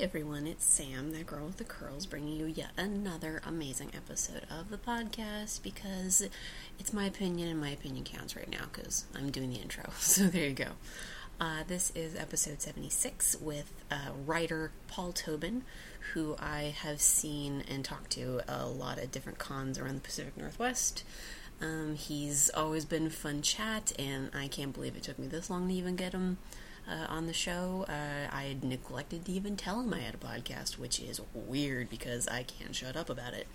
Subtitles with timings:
[0.00, 4.68] everyone, it's Sam, that girl with the curls, bringing you yet another amazing episode of
[4.68, 6.22] the podcast because
[6.78, 9.84] it's my opinion and my opinion counts right now because I'm doing the intro.
[9.98, 10.68] So there you go.
[11.40, 15.62] Uh, this is episode 76 with uh, writer Paul Tobin,
[16.12, 20.36] who I have seen and talked to a lot of different cons around the Pacific
[20.36, 21.04] Northwest.
[21.62, 25.68] Um, he's always been fun chat, and I can't believe it took me this long
[25.68, 26.36] to even get him
[26.88, 27.84] uh, on the show.
[27.88, 31.90] Uh, I had neglected to even tell him I had a podcast, which is weird
[31.90, 33.46] because I can't shut up about it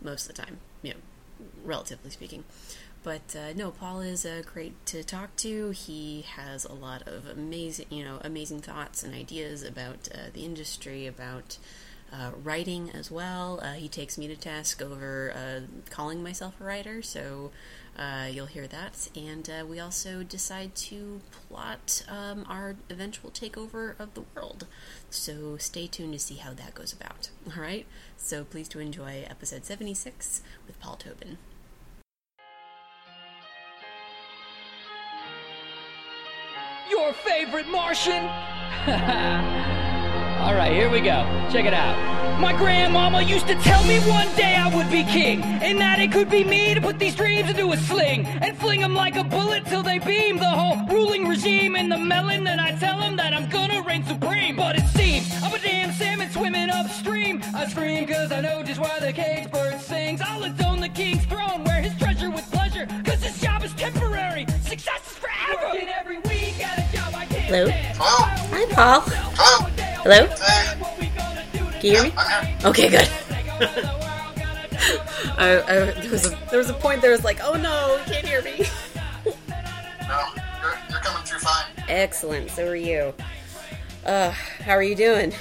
[0.00, 1.00] most of the time, you know,
[1.64, 2.44] relatively speaking.
[3.02, 5.70] But uh, no, Paul is uh, great to talk to.
[5.70, 10.44] He has a lot of amazing, you know, amazing thoughts and ideas about uh, the
[10.44, 11.58] industry, about
[12.12, 13.60] uh, writing as well.
[13.62, 15.60] Uh, he takes me to task over uh,
[15.90, 17.50] calling myself a writer, so
[17.98, 19.08] uh, you'll hear that.
[19.16, 24.66] And uh, we also decide to plot um, our eventual takeover of the world.
[25.10, 27.30] So stay tuned to see how that goes about.
[27.56, 27.86] All right?
[28.16, 31.38] So please to enjoy episode 76 with Paul Tobin.
[36.90, 38.24] Your favorite Martian?
[40.40, 41.24] All right, here we go.
[41.50, 41.96] Check it out.
[42.40, 46.12] My grandmama used to tell me one day I would be king, and that it
[46.12, 49.24] could be me to put these dreams into a sling and fling them like a
[49.24, 50.38] bullet till they beam.
[50.38, 54.04] The whole ruling regime in the melon, then I tell them that I'm gonna reign
[54.04, 54.54] supreme.
[54.54, 57.42] But it seems I'm a damn salmon swimming upstream.
[57.56, 60.20] I scream cause I know just why the cage bird sings.
[60.20, 64.46] I'll atone the king's throne, wear his treasure with pleasure, cause this job is temporary.
[64.62, 65.72] Success is forever.
[65.72, 67.70] Working every week at a job I can't Hello?
[67.98, 69.02] Hi, Paul.
[69.34, 69.77] Hello?
[70.02, 70.26] Hello?
[71.80, 72.12] Can you hear me?
[72.64, 73.08] Okay, good.
[75.36, 78.12] I, I, there, was a, there was a point there was like, oh no, you
[78.12, 78.64] can't hear me.
[80.08, 80.24] No,
[80.62, 81.66] you're, you're coming through fine.
[81.86, 83.12] Excellent, so are you.
[84.06, 85.34] Uh, how are you doing?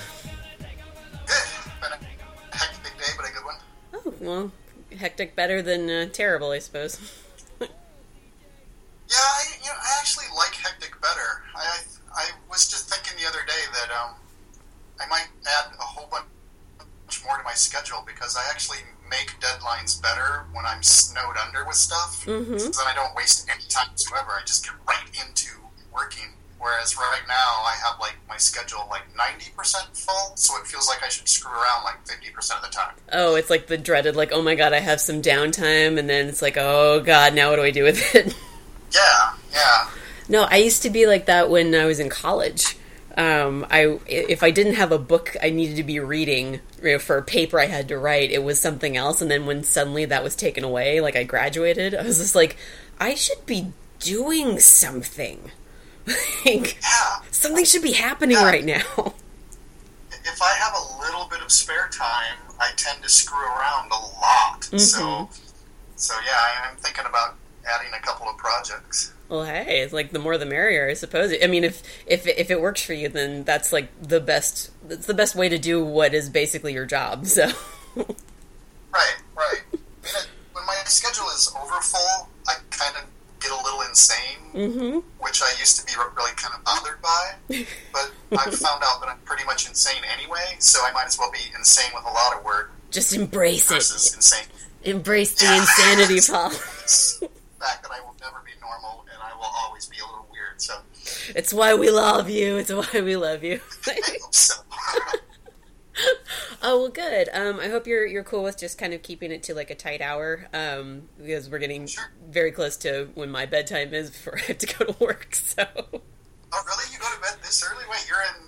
[1.25, 1.47] Good.
[1.79, 3.55] Been a hectic day, but a good one.
[3.93, 4.51] Oh, well,
[4.97, 6.99] hectic better than uh, terrible, I suppose.
[7.61, 11.41] Yeah, I, you know, I actually like hectic better.
[11.55, 11.79] I, I,
[12.13, 14.15] I was just thinking the other day that um,
[14.99, 16.25] I might add a whole bunch
[17.25, 18.79] more to my schedule because I actually
[19.09, 19.39] make
[19.95, 22.23] better when I'm snowed under with stuff.
[22.25, 22.59] Mhm.
[22.59, 24.31] So then I don't waste any time whatsoever.
[24.31, 25.49] I just get right into
[25.91, 26.33] working.
[26.59, 31.03] Whereas right now I have like my schedule like 90% full, so it feels like
[31.03, 32.95] I should screw around like 50% of the time.
[33.13, 36.27] Oh, it's like the dreaded, like, oh my god, I have some downtime, and then
[36.27, 38.35] it's like, oh god, now what do I do with it?
[38.91, 39.89] Yeah, yeah.
[40.29, 42.77] no, I used to be like that when I was in college.
[43.17, 46.99] Um, I if I didn't have a book I needed to be reading you know,
[46.99, 49.21] for a paper I had to write, it was something else.
[49.21, 52.57] And then when suddenly that was taken away, like I graduated, I was just like,
[52.99, 55.49] I should be doing something.
[56.45, 57.15] like Yeah.
[57.31, 58.45] something should be happening Yeah.
[58.45, 58.83] right now.
[60.11, 63.99] if I have a little bit of spare time, I tend to screw around a
[64.21, 64.63] lot.
[64.79, 65.29] So,
[65.95, 67.35] so yeah, I'm thinking about
[67.67, 69.13] adding a couple of projects.
[69.29, 71.33] Well, hey, it's like the more the merrier, I suppose.
[71.43, 74.71] I mean, if if if it works for you, then that's like the best.
[74.87, 77.25] That's the best way to do what is basically your job.
[77.25, 77.45] So,
[77.95, 79.61] Right, right.
[79.73, 83.03] I mean, it, when my schedule is overfull, I kind of
[83.41, 87.65] get a little insane, hmm which I used to be really kind of bothered by.
[87.93, 91.31] But I've found out that I'm pretty much insane anyway, so I might as well
[91.31, 93.75] be insane with a lot of work just embrace it.
[93.75, 94.45] insane.
[94.83, 95.59] Embrace the Yeah.
[95.59, 96.49] insanity, Paul.
[96.49, 96.55] The
[97.59, 100.61] fact that I will never be normal and I will always be a little weird.
[100.61, 100.75] So
[101.35, 102.57] It's why we love you.
[102.57, 103.59] It's why we love you.
[104.31, 104.53] So.
[106.61, 107.29] oh well, good.
[107.33, 109.75] Um, I hope you're you're cool with just kind of keeping it to like a
[109.75, 110.47] tight hour.
[110.53, 112.03] Um, because we're getting Sure.
[112.29, 115.29] very close to when my bedtime is before I have to go to work.
[115.35, 116.93] So Oh, really?
[116.93, 117.83] You go to bed this early?
[117.89, 118.47] Wait, you're in.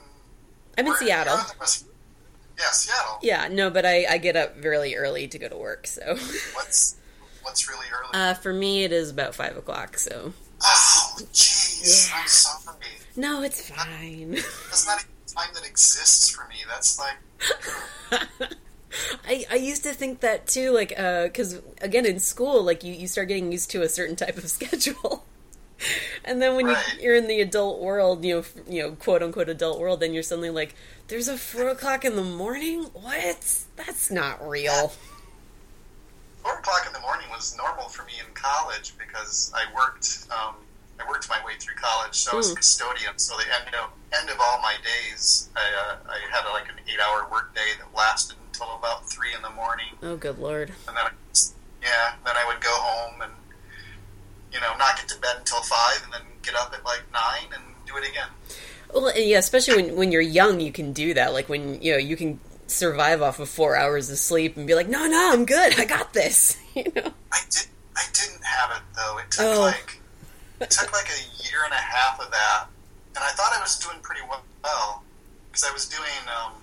[0.78, 1.36] I'm in Seattle.
[1.36, 1.86] you're the West-
[2.58, 3.20] Yeah, Seattle.
[3.22, 5.86] Yeah, no, but I, I get up really early to go to work.
[5.88, 6.16] So
[6.54, 6.96] What's
[7.42, 8.10] what's really early?
[8.14, 9.98] uh, for me, it is about five o'clock.
[9.98, 12.10] So oh, jeez.
[12.10, 12.18] Yeah.
[12.22, 12.76] I'm sorry.
[13.16, 14.32] no, it's fine.
[14.32, 16.56] That's not a time that exists for me.
[16.68, 17.18] That's like.
[19.28, 22.94] I, I used to think that too, like, uh, because again, in school, like, you,
[22.94, 25.26] you start getting used to a certain type of schedule.
[26.26, 26.94] and then when Right.
[26.98, 30.14] you, you're in the adult world, you know, you know, quote unquote adult world, then
[30.14, 30.76] you're suddenly like,
[31.08, 32.86] there's a four o'clock in the morning?
[32.94, 33.64] What?
[33.78, 34.92] That's not real.
[36.50, 40.26] Four o'clock in the morning was normal for me in college because I worked.
[40.32, 40.56] Um,
[41.00, 42.56] I worked my way through college, so I was a Hmm.
[42.56, 43.20] custodian.
[43.20, 46.80] So the end of end of all my days, I, uh, I had like an
[46.92, 49.94] eight-hour work day that lasted until about three in the morning.
[50.02, 50.70] Oh, good lord.
[50.88, 51.12] and then I,
[51.84, 53.32] yeah, then I would go home and
[54.52, 57.54] you know not get to bed until five, and then get up at like nine
[57.54, 58.30] and do it again.
[58.92, 61.32] Well, yeah, especially when when you're young, you can do that.
[61.32, 62.40] Like when you know you can
[62.72, 65.80] survive off of four hours of sleep and be like, no, no, I'm good.
[65.80, 66.58] I got this.
[66.76, 67.12] You know.
[67.34, 67.66] I did.
[67.98, 69.18] I didn't have it though.
[69.18, 69.60] It took Oh.
[69.62, 70.00] like
[70.62, 72.66] it took like a year and a half of that,
[73.16, 75.04] and I thought I was doing pretty well
[75.52, 76.54] because I was doing um,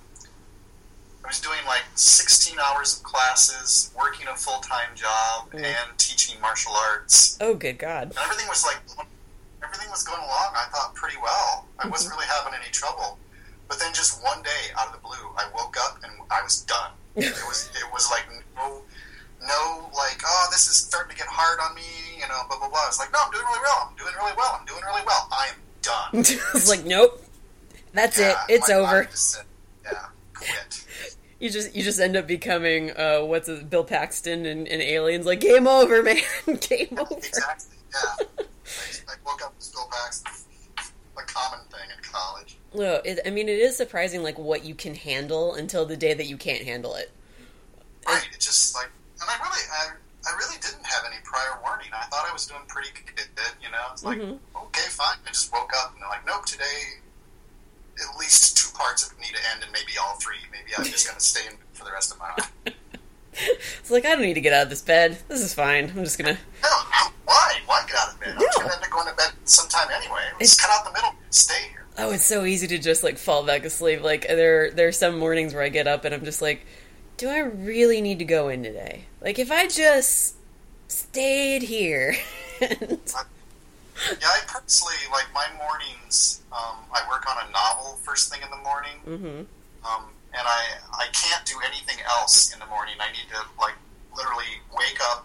[1.24, 5.64] I was doing like 16 hours of classes, working a full time job, Mm.
[5.64, 8.04] and teaching martial arts, Oh, good God.
[8.10, 8.78] and everything was like
[9.62, 10.52] everything was going along.
[10.54, 11.66] I thought pretty well.
[11.80, 13.18] I wasn't really having any trouble.
[13.68, 16.62] But then just one day, out of the blue, I woke up and I was
[16.62, 16.90] done.
[17.16, 18.26] It was it was like
[18.56, 18.82] no
[19.40, 21.82] no like oh this is starting to get hard on me
[22.16, 22.86] you know blah blah blah.
[22.88, 23.88] It's like no I'm doing really well.
[23.90, 24.56] I'm doing really well.
[24.60, 25.28] I'm doing really well.
[25.32, 26.08] I am done.
[26.54, 27.22] it's like, nope.
[27.94, 28.54] That's Yeah, it.
[28.54, 29.08] It's over.
[29.12, 29.44] said,
[29.84, 30.84] yeah, quit.
[31.38, 35.26] You just you just end up becoming uh, what's it, Bill Paxton and, and Aliens.
[35.26, 36.16] Like game over, man.
[36.60, 37.14] game over.
[37.14, 37.76] Exactly.
[37.92, 38.26] Yeah.
[38.38, 38.42] I,
[39.08, 40.32] I woke up with Bill Paxton.
[41.18, 42.56] A common thing in college.
[42.76, 46.14] No, it, I mean it is surprising like what you can handle until the day
[46.14, 47.10] that you can't handle it.
[48.06, 48.22] Right.
[48.32, 48.88] It just like,
[49.20, 49.86] and I really, I,
[50.28, 51.88] I really didn't have any prior warning.
[51.92, 53.26] I thought I was doing pretty good.
[53.62, 54.38] You know, it's like, Mhm.
[54.66, 55.16] okay, fine.
[55.26, 57.00] I just woke up and they're like, nope, today,
[57.98, 60.36] at least two parts of it need to end, and maybe all three.
[60.52, 62.52] Maybe I'm just going to stay in for the rest of my life.
[63.80, 65.18] It's like I don't need to get out of this bed.
[65.28, 65.92] This is fine.
[65.94, 66.32] I'm just gonna.
[66.62, 67.52] No, no, why?
[67.66, 68.34] Why get out of bed?
[68.34, 70.22] I'm just going to end up going to bed sometime anyway.
[70.40, 71.14] Let's cut out the middle.
[71.30, 71.84] Stay here.
[71.98, 74.02] Oh, it's so easy to just like fall back asleep.
[74.02, 76.66] Like there, there are some mornings where I get up and I'm just like,
[77.16, 79.04] do I really need to go in today?
[79.22, 80.36] Like if I just
[80.88, 82.14] stayed here.
[82.60, 82.98] and,
[84.20, 86.42] Yeah, I purposely like my mornings.
[86.52, 88.98] Um, I work on a novel first thing in the morning.
[89.04, 89.42] hmm
[89.86, 90.02] um,
[90.34, 92.94] and I I can't do anything else in the morning.
[93.00, 93.74] I need to like
[94.14, 95.24] literally wake up,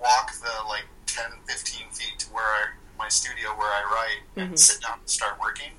[0.00, 2.64] walk the like 10, 15 feet to where I
[2.98, 4.58] my studio where I write, and Mhm.
[4.58, 5.72] sit down and start working.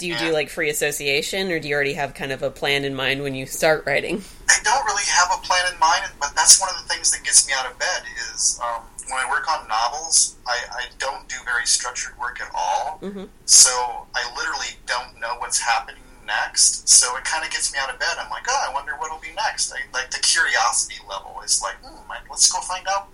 [0.00, 2.84] Do you do like free association, or do you already have kind of a plan
[2.86, 4.22] in mind when you start writing?
[4.48, 7.22] I don't really have a plan in mind, but that's one of the things that
[7.22, 8.02] gets me out of bed.
[8.32, 12.50] Is um, when I work on novels, I, I don't do very structured work at
[12.54, 12.98] all.
[13.02, 13.28] Mhm.
[13.44, 16.88] So I literally don't know what's happening next.
[16.88, 18.16] So it kind of gets me out of bed.
[18.18, 19.70] I'm like, oh, I wonder what'll be next.
[19.72, 23.08] I, like the curiosity level is like, hmm, let's go find out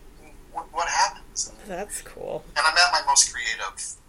[0.56, 1.53] what, what happens.
[1.69, 2.44] That's cool.
[2.56, 3.61] and I'm at my most creative,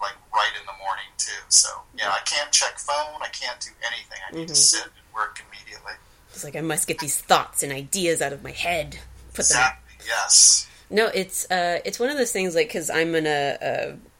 [0.02, 1.32] like right in the morning too.
[1.50, 3.22] So yeah, I can't check phone.
[3.22, 4.20] I can't do anything.
[4.30, 4.58] I need to Mhm.
[4.58, 5.94] sit and work immediately.
[6.34, 9.00] It's like I must get these thoughts and ideas out of my head.
[9.34, 9.58] Put them.
[9.58, 10.06] Exactly.
[10.08, 10.68] Yes.
[10.90, 13.58] No, it's uh, it's one of those things like because I'm an uh,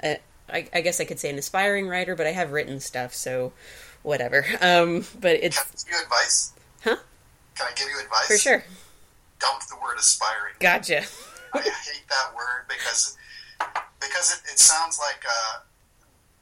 [0.04, 0.16] uh, uh,
[0.52, 3.54] I, I guess I could say an aspiring writer, but I have written stuff, so
[4.04, 4.46] whatever.
[4.62, 6.52] Um, but it's Can I give you advice?
[6.84, 6.96] Huh?
[7.56, 8.28] Can I give you advice?
[8.28, 8.64] for sure.
[9.40, 10.56] Dump the word aspiring.
[10.60, 11.04] Gotcha.
[11.54, 13.18] I hate that word because
[14.00, 15.60] because it, it sounds like uh,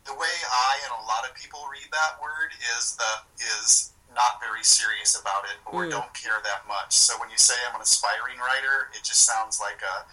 [0.06, 3.12] the way I and a lot of people read that word is the
[3.42, 5.92] is not very serious about it or Mm.
[5.92, 6.96] don't care that much.
[6.96, 10.06] So when you say I'm an aspiring writer, it just sounds like a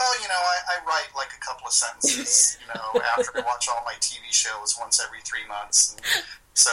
[0.00, 3.42] oh, you know, I, I write like a couple of sentences, you know, after I
[3.44, 5.92] watch all my TV shows once every three months.
[5.92, 6.24] And
[6.54, 6.70] so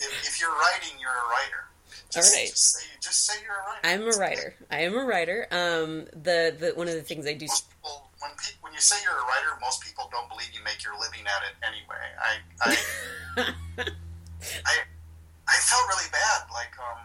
[0.00, 1.68] if, if you're writing, you're a writer.
[2.10, 2.48] Just, All right.
[2.48, 3.80] Just say, just say you're a writer.
[3.84, 4.54] I'm a writer.
[4.70, 5.46] I am a writer.
[5.50, 7.46] Um, the the one of the things I do.
[7.46, 10.82] people when pe- when you say you're a writer, most people don't believe you make
[10.84, 12.02] your living at it anyway.
[12.18, 12.32] I
[13.38, 13.44] I
[14.66, 14.74] I,
[15.48, 16.50] I felt really bad.
[16.52, 16.98] Like um,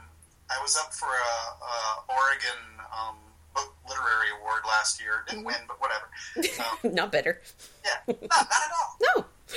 [0.49, 3.15] I was up for a, a Oregon um,
[3.53, 5.23] book literary award last year.
[5.27, 6.09] Didn't win, but whatever.
[6.83, 7.41] Um, Not better.
[7.83, 8.97] yeah, no, not at all.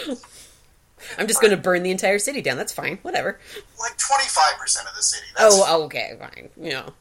[0.07, 0.15] No.
[1.19, 2.57] I'm just going to burn the entire city down.
[2.57, 2.99] That's fine.
[3.03, 3.39] Whatever.
[3.81, 5.27] Like twenty five percent of the city.
[5.37, 6.49] That's, Oh, oh, okay, fine.
[6.61, 6.93] You know.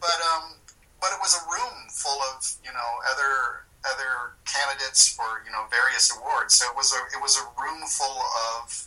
[0.00, 0.52] but um,
[1.00, 5.64] but it was a room full of you know other other candidates for you know
[5.70, 6.54] various awards.
[6.58, 8.20] So it was a it was a room full
[8.56, 8.86] of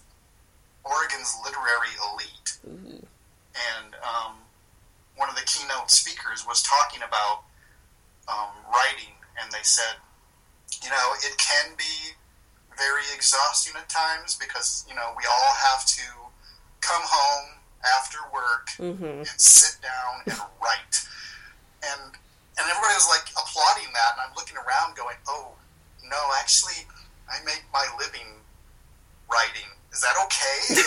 [0.83, 3.05] Oregon's literary elite, Ooh.
[3.75, 4.33] and um,
[5.15, 7.43] one of the keynote speakers was talking about
[8.27, 9.99] um, writing, and they said,
[10.83, 12.13] you know, it can be
[12.77, 16.05] very exhausting at times because you know we all have to
[16.81, 20.96] come home after work hmm and sit down and write.
[21.84, 22.13] And
[22.57, 25.53] and everybody was like applauding that, and I'm looking around going, "Oh,
[26.10, 26.86] no, actually,
[27.29, 28.41] I make my living
[29.29, 29.69] writing.
[29.93, 30.81] Is that okay?"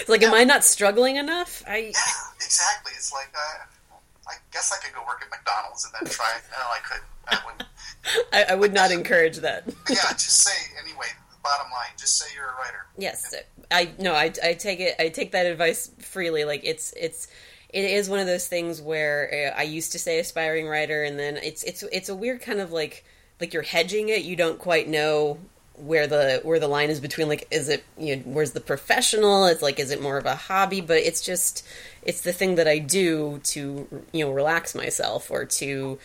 [0.00, 1.62] It's like, am I not struggling enough?
[1.66, 1.92] I.
[1.96, 2.92] yeah, exactly.
[2.94, 3.96] It's like uh,
[4.28, 6.36] I guess I could go work at McDonald's and then try.
[6.52, 7.08] No, I couldn't.
[8.32, 9.64] I I would not encourage that.
[9.88, 11.06] Yeah, just say anyway.
[11.42, 12.86] Bottom line, just say you're a writer.
[12.98, 13.34] Yes,
[13.70, 14.94] I no, I, I take it.
[14.98, 16.44] I take that advice freely.
[16.44, 17.28] Like it's it's
[17.70, 21.18] it is one of those things where uh, I used to say aspiring writer, and
[21.18, 23.04] then it's it's it's a weird kind of like
[23.40, 24.22] like you're hedging it.
[24.22, 25.38] You don't quite know
[25.80, 29.46] where the where the line is between like is it you know where's the professional
[29.46, 31.66] it's like is it more of a hobby but it's just
[32.02, 35.98] it's the thing that i do to you know relax myself or to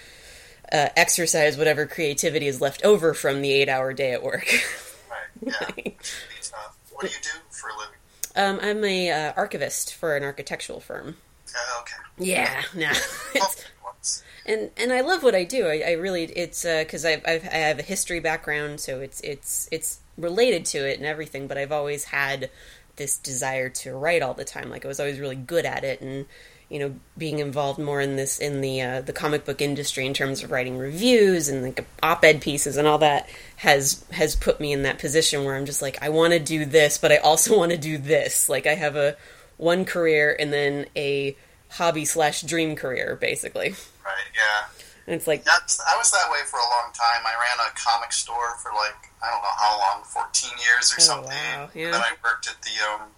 [0.75, 4.48] uh, exercise whatever creativity is left over from the eight hour day at work
[5.41, 5.53] Right.
[5.86, 5.96] Yeah.
[6.38, 6.51] It's.
[6.91, 7.96] What do you do for a living?
[8.38, 11.15] um, i'm a uh, archivist for an architectural firm
[11.53, 12.32] Uh, okay.
[12.32, 12.91] yeah no
[14.46, 15.65] and and I love what I do.
[15.65, 19.67] I, I really it's because I've, I've I have a history background, so it's it's
[19.72, 21.48] it's related to it and everything.
[21.48, 22.51] But I've always had
[22.98, 24.70] this desire to write all the time.
[24.70, 26.27] Like I was always really good at it, and
[26.69, 30.13] you know, being involved more in this in the uh, the comic book industry in
[30.13, 34.74] terms of writing reviews and like op-ed pieces and all that has has put me
[34.74, 37.57] in that position where I'm just like I want to do this, but I also
[37.60, 38.50] want to do this.
[38.50, 39.15] Like I have a
[39.57, 41.38] one career and then a
[41.69, 43.69] hobby slash dream career, basically.
[44.03, 44.29] Right.
[44.36, 44.67] Yeah.
[45.07, 47.22] And it's like, That's, I was that way for a long time.
[47.25, 50.95] I ran a comic store for like I don't know how long, fourteen years or
[50.98, 51.29] Oh, something.
[51.31, 51.86] wow, yeah.
[51.86, 53.10] And then I worked at the um,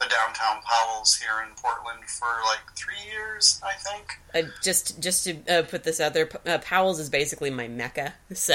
[0.00, 4.18] the downtown Powell's here in Portland for like three years, I think.
[4.34, 8.14] uh, just just to uh, put this out there, uh, Powell's is basically my mecca.
[8.34, 8.54] So,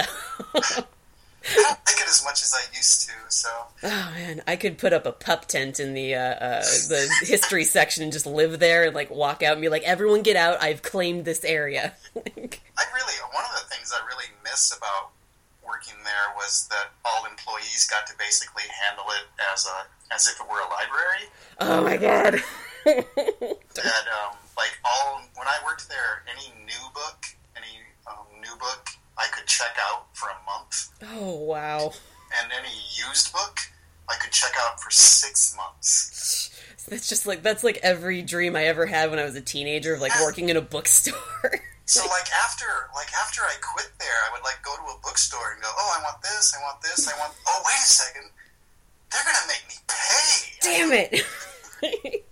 [1.43, 3.13] I don't like it as much as I used to.
[3.29, 3.49] So
[3.83, 7.63] oh man, I could put up a pup tent in the uh, uh, the history
[7.63, 10.61] section and just live there and like walk out and be like, everyone get out!
[10.61, 11.93] I've claimed this area.
[12.15, 15.09] I really one of the things I really miss about
[15.71, 20.39] working there was that all employees got to basically handle it as a as if
[20.39, 21.31] it were a library.
[21.61, 22.43] oh my god.
[22.85, 27.25] that um, like all when I worked there, any new book,
[27.55, 31.93] any um, new book, I could check out for a month, oh wow.
[32.41, 32.75] and any
[33.07, 33.59] used book,
[34.09, 36.49] I could check out for six months.
[36.89, 39.93] That's just like that's like every dream I ever had when I was a teenager
[39.93, 41.15] of like working in a bookstore.
[41.91, 45.51] So like after like after I quit there, I would like go to a bookstore
[45.51, 47.33] and go, oh, I want this, I want this, I want.
[47.45, 48.31] Oh, wait a second,
[49.11, 50.55] they're gonna make me pay.
[50.61, 51.25] Damn it.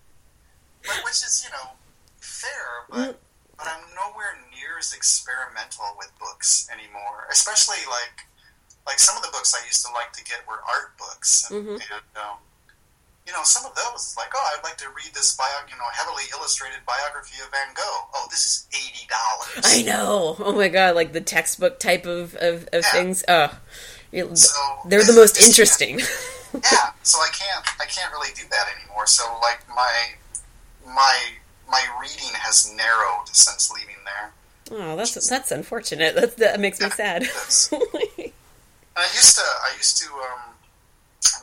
[0.87, 1.75] But, which is you know
[2.21, 3.19] fair, but
[3.57, 7.27] but I'm nowhere near as experimental with books anymore.
[7.29, 8.25] Especially like
[8.87, 11.67] like some of the books I used to like to get were art books, and,
[11.67, 11.73] Mhm.
[11.75, 12.37] and um,
[13.29, 15.77] you know some of those is like oh I'd like to read this bio you
[15.77, 18.09] know heavily illustrated biography of Van Gogh.
[18.15, 19.61] Oh, this is eighty dollars.
[19.63, 20.35] I know.
[20.39, 22.91] Oh my god, like the textbook type of of, of Yeah.
[22.91, 23.23] things.
[23.27, 23.51] Oh,
[24.33, 24.59] So
[24.89, 25.99] they're the most interesting.
[26.53, 29.05] yeah, so I can't I can't really do that anymore.
[29.05, 29.93] So like my
[30.87, 31.17] my
[31.69, 34.31] my reading has narrowed since leaving there.
[34.71, 36.15] Oh, that's that's unfortunate.
[36.15, 37.21] That that makes me Yeah, sad.
[37.23, 37.69] it is.
[37.71, 37.81] And
[38.97, 40.55] I used to I used to um,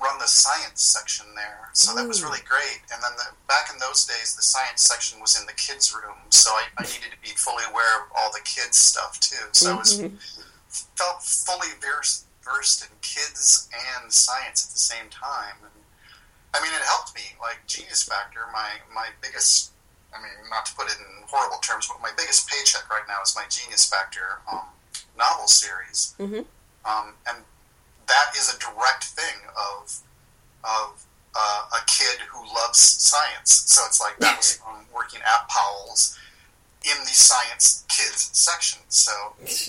[0.06, 2.80] run the science section there, so that was really great.
[2.92, 6.16] And then the, back in those days, the science section was in the kids' room,
[6.30, 9.44] so I, I needed to be fully aware of all the kids stuff too.
[9.52, 10.18] So I was Mhm.
[10.94, 15.56] felt fully versed versed in kids and science at the same time.
[15.66, 15.82] And
[16.54, 17.34] I mean, it helped me.
[17.40, 19.72] Like Genius Factor, my my biggest.
[20.14, 23.20] I mean, not to put it in horrible terms, but my biggest paycheck right now
[23.22, 24.62] is my Genius Factor um,
[25.18, 26.46] novel series Mhm.
[26.86, 27.44] um, and
[28.08, 30.00] that is a direct thing of
[30.64, 33.64] of uh, a kid who loves science.
[33.66, 36.18] So it's like that was um, working at Powell's
[36.84, 38.80] in the science kids section.
[38.88, 39.12] So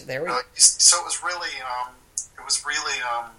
[0.05, 1.93] There we uh, so it was really um,
[2.37, 3.31] it was really um,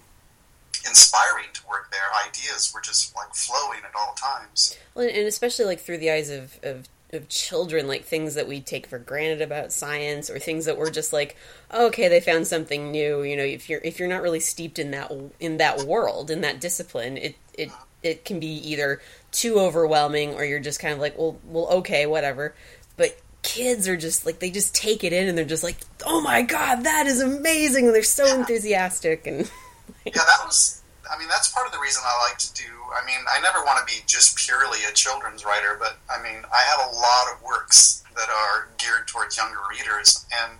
[0.87, 2.01] inspiring to work there.
[2.27, 4.77] Ideas were just like flowing at all times.
[4.95, 8.61] Well, and especially like through the eyes of, of of children, like things that we
[8.61, 11.35] take for granted about science, or things that we're just like,
[11.73, 13.23] okay, they found something new.
[13.23, 16.41] You know, if you're if you're not really steeped in that in that world in
[16.41, 17.71] that discipline, it it
[18.03, 22.05] it can be either too overwhelming, or you're just kind of like, well, well, okay,
[22.05, 22.55] whatever.
[22.97, 26.21] But kids are just like they just take it in, and they're just like, oh
[26.21, 29.49] my god, that is amazing, and they're so enthusiastic and.
[30.05, 30.81] Yeah, that was.
[31.11, 32.63] I mean, that's part of the reason I like to do.
[32.93, 36.41] I mean, I never want to be just purely a children's writer, but I mean,
[36.53, 40.53] I have a lot of works that are geared towards younger readers, and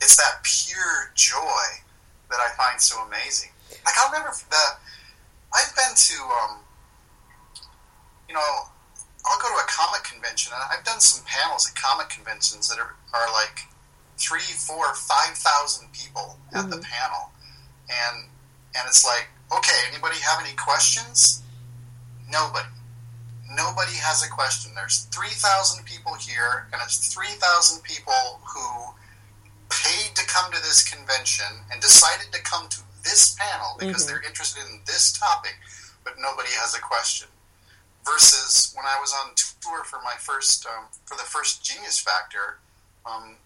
[0.00, 1.82] it's that pure joy
[2.30, 3.50] that I find so amazing.
[3.84, 4.64] Like I'll never the.
[5.54, 6.58] I've been to, um,
[8.28, 8.40] you know,
[9.24, 12.78] I'll go to a comic convention, and I've done some panels at comic conventions that
[12.78, 13.66] are, are like
[14.18, 17.30] three, four, five thousand people at the panel,
[17.88, 18.26] and
[18.74, 21.42] and it's like, okay, anybody have any questions?
[22.30, 22.68] Nobody.
[23.54, 24.72] Nobody has a question.
[24.74, 28.94] There's 3,000 people here, and it's 3,000 people who
[29.70, 34.08] paid to come to this convention and decided to come to this panel because Mhm.
[34.08, 35.56] they're interested in this topic,
[36.04, 37.28] but nobody has a question.
[38.04, 42.60] Versus when I was on tour for my first, um, for the first Genius Factor,
[43.06, 43.38] um,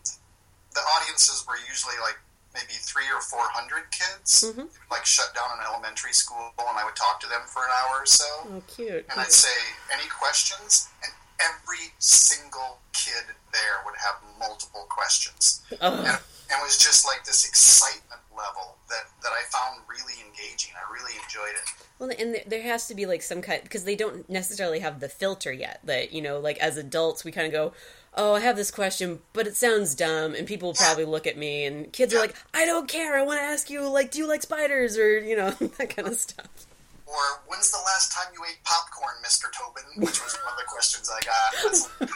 [0.75, 2.19] the audiences were usually like
[2.55, 4.69] maybe three or four hundred kids, Mhm.
[4.91, 8.01] like shut down an elementary school, and I would talk to them for an hour
[8.03, 8.25] or so.
[8.51, 9.07] Oh, cute.
[9.09, 9.55] And I'd say,
[9.93, 10.89] any questions?
[11.05, 15.63] And every single kid there would have multiple questions.
[15.81, 15.95] Oh.
[15.95, 20.73] And it was just like this excitement level that, that I found really engaging.
[20.77, 21.85] I really enjoyed it.
[21.99, 25.09] Well, and there- has to be like some kind because they don't necessarily have the
[25.09, 25.81] filter yet.
[25.85, 27.73] That you know, like as adults, we kind of go,
[28.15, 31.37] "Oh, I have this question, but it sounds dumb," and people will probably look at
[31.39, 31.65] me.
[31.65, 33.17] And kids are like, "I don't care.
[33.17, 36.09] I want to ask you, like, do you like spiders or you know that kind
[36.09, 36.67] of stuff."
[37.09, 39.47] Or, when's the last time you ate popcorn, Mr.
[39.57, 40.05] Tobin?
[40.05, 41.65] Which was one of the questions I got.
[41.65, 42.11] I was like,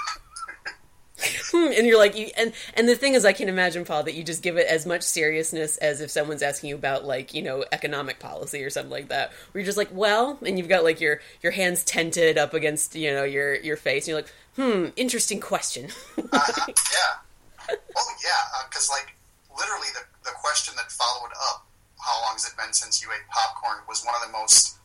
[1.52, 4.14] Hmm, and you're like, you, and and the thing is, I can imagine, Paul, that
[4.14, 7.42] you just give it as much seriousness as if someone's asking you about like you
[7.42, 9.30] know economic policy or something like that.
[9.52, 12.96] Where you're just like, well, and you've got like your your hands tented up against
[12.96, 15.90] you know your your face, and you're like, hmm, interesting question.
[16.18, 17.76] uh-huh, yeah.
[17.96, 19.14] Oh, yeah, because, like,
[19.56, 21.66] literally the, the question that followed up,
[22.00, 24.78] how long has it been since you ate popcorn, was one of the most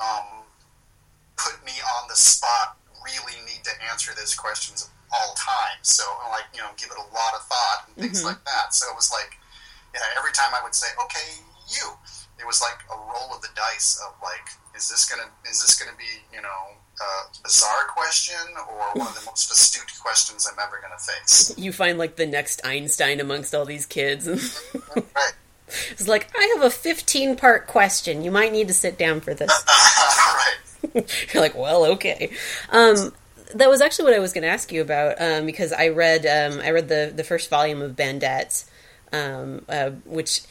[0.00, 0.44] um,
[1.36, 5.78] put me on the spot, really need to answer those questions all time.
[5.82, 8.74] So, like, you know, give it a lot of thought and things like that.
[8.74, 9.38] So it was like,
[9.94, 11.38] yeah, every time I would say, okay,
[11.70, 11.94] you,
[12.38, 15.78] it was like a roll of the dice of like, is this gonna is this
[15.78, 20.58] gonna be you know a bizarre question or one of the most astute questions I'm
[20.58, 21.54] ever gonna face?
[21.56, 24.26] you find like the next Einstein amongst all these kids.
[25.16, 25.34] Right.
[25.68, 28.22] It's like, I have a 15 part question.
[28.22, 29.50] You might need to sit down for this.
[30.94, 32.30] You're like, well, okay.
[32.70, 33.12] Um,
[33.54, 36.26] that was actually what I was going to ask you about um, because I read
[36.26, 38.64] um, I read the the first volume of Bandette,
[39.12, 40.42] um, uh, which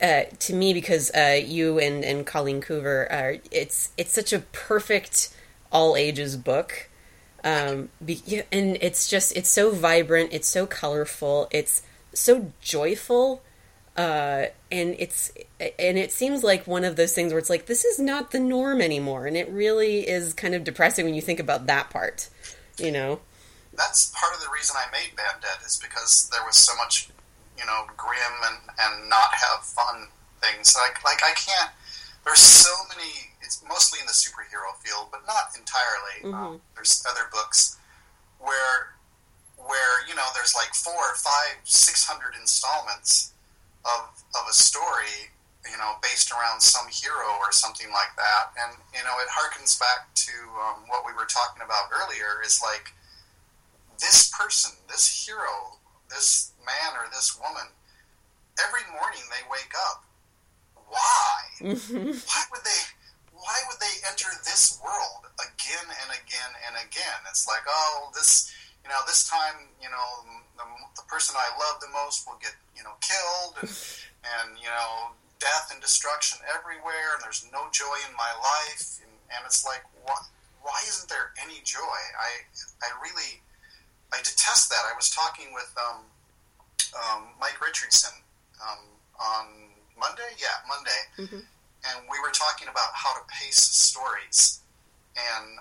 [0.00, 4.40] uh, to me because uh, you and, and Colleen Coover are it's it's such a
[4.40, 5.34] perfect
[5.72, 6.88] all ages book.
[7.42, 8.22] Um, be,
[8.52, 13.42] and it's just it's so vibrant, it's so colorful, it's so joyful
[14.00, 17.84] uh, and it's and it seems like one of those things where it's like this
[17.84, 21.38] is not the norm anymore, and it really is kind of depressing when you think
[21.38, 22.30] about that part.
[22.78, 23.20] You know,
[23.76, 27.10] That's part of the reason I made Bad Bandit is because there was so much,
[27.58, 30.08] you know, grim and, and not have fun
[30.40, 30.74] things.
[30.74, 31.70] Like like I can't.
[32.24, 33.10] There's so many.
[33.42, 36.32] It's mostly in the superhero field, but not entirely.
[36.32, 37.76] Um, there's other books
[38.38, 38.94] where
[39.58, 43.34] where you know there's like four, five, six hundred installments
[43.84, 45.32] of of a story,
[45.70, 49.78] you know, based around some hero or something like that, and you know it harkens
[49.78, 52.42] back to um, what we were talking about earlier.
[52.44, 52.92] Is like
[54.00, 57.68] this person, this hero, this man or this woman.
[58.60, 60.04] Every morning they wake up.
[60.88, 61.38] Why?
[61.64, 62.82] Why would they?
[63.32, 67.20] Why would they enter this world again and again and again?
[67.30, 68.52] It's like, oh, this,
[68.84, 70.28] you know, this time, you know,
[70.60, 70.68] the,
[71.00, 73.72] the person I love the most will get, you know, killed, and,
[74.36, 79.12] and you know, death and destruction everywhere, and there's no joy in my life, and,
[79.32, 80.28] and it's like, what?
[80.60, 82.00] Why isn't there any joy?
[82.20, 82.44] I,
[82.84, 83.40] I really,
[84.12, 84.84] I detest that.
[84.84, 86.04] I was talking with um,
[86.92, 88.12] um, Mike Richardson
[88.60, 88.84] um,
[89.16, 89.46] on
[89.96, 90.36] Monday.
[90.36, 91.40] Yeah, Monday
[91.84, 94.60] and we were talking about how to pace stories
[95.16, 95.58] and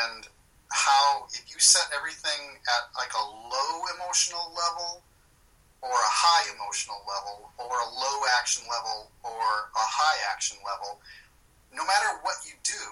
[0.00, 0.28] and
[0.72, 5.02] how if you set everything at like a low emotional level
[5.82, 10.98] or a high emotional level or a low action level or a high action level
[11.70, 12.82] no matter what you do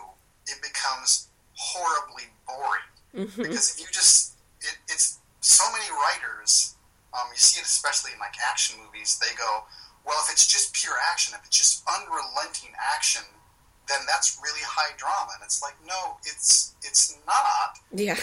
[0.46, 2.90] it becomes horribly boring.
[3.36, 6.74] Because if you just it, it's so many writers
[7.14, 9.62] um, you see it especially in like action movies they go
[10.06, 13.22] well if it's just pure action if it's just unrelenting action
[13.88, 15.32] then that's really high drama.
[15.34, 17.78] And it's like no it's it's not.
[17.92, 18.18] Yeah,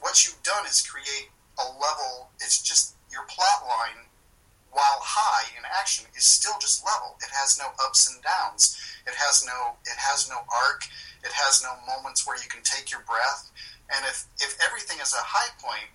[0.00, 2.30] what you've done is create a level.
[2.40, 4.06] It's just your plot line
[4.72, 7.16] while high in action is still just level.
[7.20, 8.76] It has no ups and downs.
[9.06, 10.84] It has no it has no arc.
[11.24, 13.50] It has no moments where you can take your breath.
[13.94, 15.92] And if if everything is a high point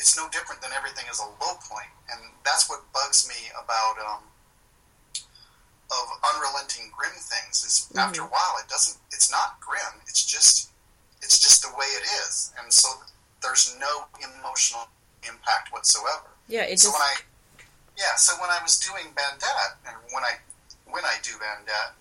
[0.00, 1.68] it's no different than everything is a low point.
[1.68, 1.92] point.
[2.10, 4.24] And that's what bugs me about um,
[5.90, 7.98] of unrelenting grim things is mm-hmm.
[7.98, 10.70] after a while it doesn't it's not grim it's just
[11.22, 12.88] it's just the way it is and so
[13.42, 14.88] there's no emotional
[15.26, 16.66] impact whatsoever yeah.
[16.66, 17.14] It so just when I
[17.96, 20.34] yeah so when I was doing Bandette and when I
[20.90, 21.94] when I do Bandette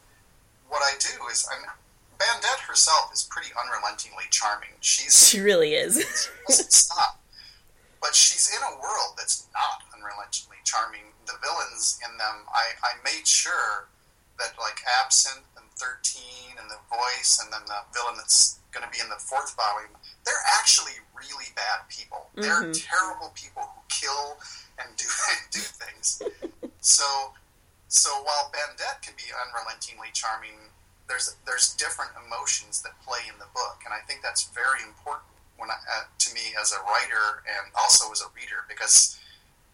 [0.67, 1.69] what I do is I'm
[2.17, 5.95] Bandette herself is pretty unrelentingly charming she's she really is.
[6.47, 7.19] doesn't stop.
[8.01, 11.11] But she's in a world that's not unrelentingly charming.
[11.29, 13.87] The villains in them, I, I made sure
[14.41, 18.91] that like Absinthe and Thirteen and the Voice and then the villain that's going to
[18.91, 19.93] be in the fourth volume,
[20.25, 22.29] they're actually really bad people.
[22.35, 24.39] They're terrible people who kill
[24.79, 25.05] and do
[25.51, 26.21] do things.
[26.81, 27.05] So,
[27.87, 30.71] so while Bandette can be unrelentingly charming,
[31.07, 35.27] there's there's different emotions that play in the book, and I think that's very important
[35.57, 39.19] when I, uh, to me as a writer and also as a reader because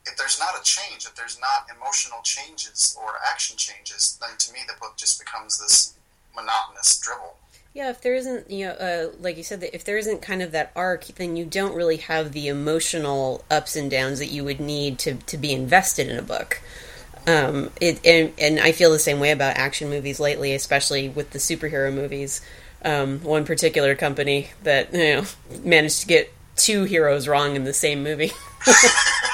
[0.06, 4.54] if there's not a change, if there's not emotional changes or action changes, then to
[4.54, 5.96] me the book just becomes this
[6.36, 7.38] monotonous dribble.
[7.74, 10.54] Yeah, if there isn't, you know, uh, like you said, if there isn't kind of
[10.54, 14.62] that arc, then you don't really have the emotional ups and downs that you would
[14.62, 16.62] need to to be invested in a book.
[17.28, 21.32] Um, it and, and I feel the same way about action movies lately, especially with
[21.32, 22.42] the superhero movies.
[22.84, 25.26] Um, one particular company that you know
[25.64, 28.32] managed to get two heroes wrong in the same movie.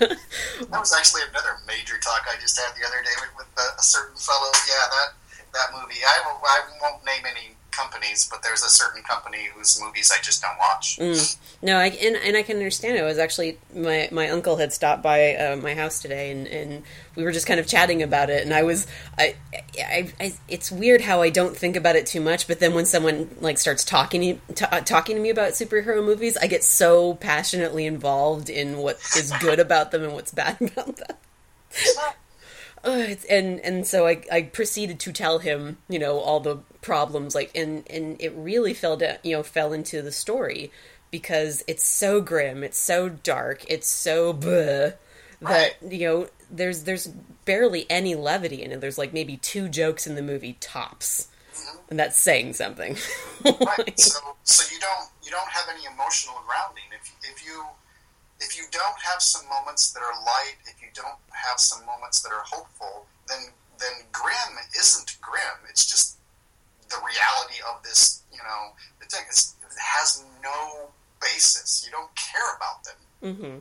[0.00, 3.82] that was actually another major talk I just had the other day with, with a
[3.82, 4.48] certain fellow.
[4.68, 5.08] Yeah, that
[5.52, 6.00] that movie.
[6.00, 10.20] I, won't- I won't name any companies, but there's a certain company whose movies I
[10.22, 10.98] just don't watch.
[10.98, 11.36] Mm.
[11.62, 13.00] No, I and, and I can understand it.
[13.00, 16.82] I was actually my my uncle had stopped by uh, my house today, and, and
[17.14, 18.42] we were just kind of chatting about it.
[18.42, 18.86] And I was,
[19.18, 19.34] I,
[19.78, 22.86] I, I, it's weird how I don't think about it too much, but then when
[22.86, 27.14] someone like starts talking to, uh, talking to me about superhero movies, I get so
[27.14, 31.16] passionately involved in what is good about them and what's bad about them.
[32.82, 36.56] Uh, it's, and and so I, I proceeded to tell him you know all the
[36.80, 40.72] problems like and and it really fell down you know fell into the story
[41.10, 44.94] because it's so grim it's so dark it's so bleh,
[45.42, 47.08] that you know there's there's
[47.44, 51.28] barely any levity in it there's like maybe two jokes in the movie tops
[51.90, 52.96] and that's saying something
[53.44, 53.98] right.
[53.98, 56.84] So, so you don't you don't have any emotional grounding.
[56.92, 57.64] If if you
[58.40, 62.20] if you don't have some moments that are light, if you don't have some moments
[62.22, 63.38] that are hopeful, then
[63.78, 65.58] then grim isn't grim.
[65.68, 66.18] It's just
[66.88, 68.22] the reality of this.
[68.32, 71.84] You know, the thing is, it has no basis.
[71.84, 72.98] You don't care about them.
[73.36, 73.58] hmm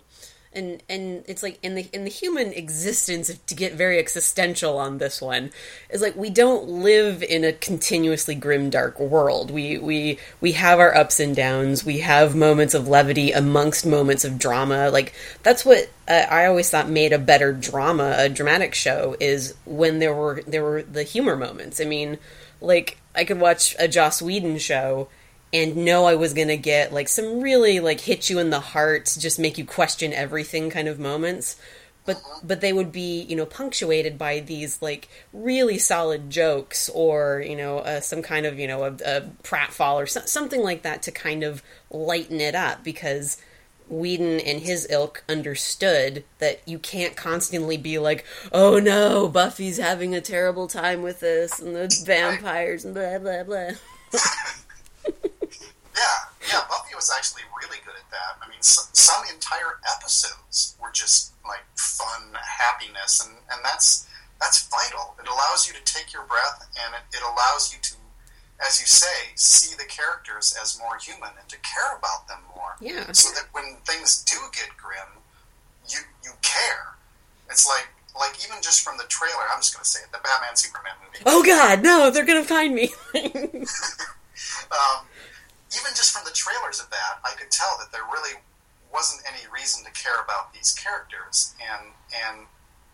[0.52, 4.98] And and it's like in the in the human existence to get very existential on
[4.98, 5.52] this one
[5.92, 9.52] is like we don't live in a continuously grim dark world.
[9.52, 11.86] We we we have our ups and downs.
[11.86, 14.90] We have moments of levity amongst moments of drama.
[14.90, 19.54] Like that's what uh, I always thought made a better drama, a dramatic show is
[19.66, 21.80] when there were there were the humor moments.
[21.80, 22.18] I mean,
[22.60, 25.10] like I could watch a Joss Whedon show
[25.52, 29.16] and know I was gonna get like some really like hit you in the heart,
[29.20, 31.56] just make you question everything kind of moments.
[32.06, 37.44] But but they would be you know punctuated by these like really solid jokes or
[37.46, 40.84] you know uh, some kind of you know a, a pratfall or so, something like
[40.84, 43.38] that to kind of lighten it up because
[43.90, 50.14] Whedon and his ilk understood that you can't constantly be like, oh no, Buffy's having
[50.14, 53.72] a terrible time with this and the vampires and blah blah blah.
[56.00, 56.62] Yeah, yeah.
[56.72, 58.40] Buffy was actually really good at that.
[58.40, 64.08] I mean, some, some entire episodes were just like fun happiness, and and that's
[64.40, 65.16] that's vital.
[65.20, 67.96] It allows you to take your breath, and it, it allows you to,
[68.66, 72.80] as you say, see the characters as more human and to care about them more.
[72.80, 73.12] Yeah.
[73.12, 75.20] So that when things do get grim,
[75.90, 76.96] you you care.
[77.52, 79.44] It's like like even just from the trailer.
[79.52, 80.12] I'm just going to say it.
[80.12, 81.24] The Batman Superman movie.
[81.26, 82.10] Oh God, no!
[82.10, 82.94] They're gonna find me.
[84.72, 85.06] um,
[85.76, 88.40] even just from the trailers of that, I could tell that there really
[88.94, 92.48] wasn't any reason to care about these characters, and and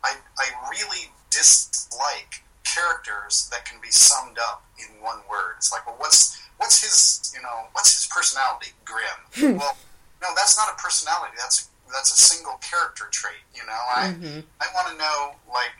[0.03, 5.62] I I really dislike characters that can be summed up in one word.
[5.62, 8.73] It's like, well, what's what's his you know what's his personality?
[8.84, 9.05] Grim.
[9.36, 9.60] Hmm.
[9.60, 9.75] well,
[10.23, 11.36] no, that's not a personality.
[11.38, 13.43] That's that's a single character trait.
[13.53, 14.39] You know, I mm-hmm.
[14.63, 15.75] I want to know like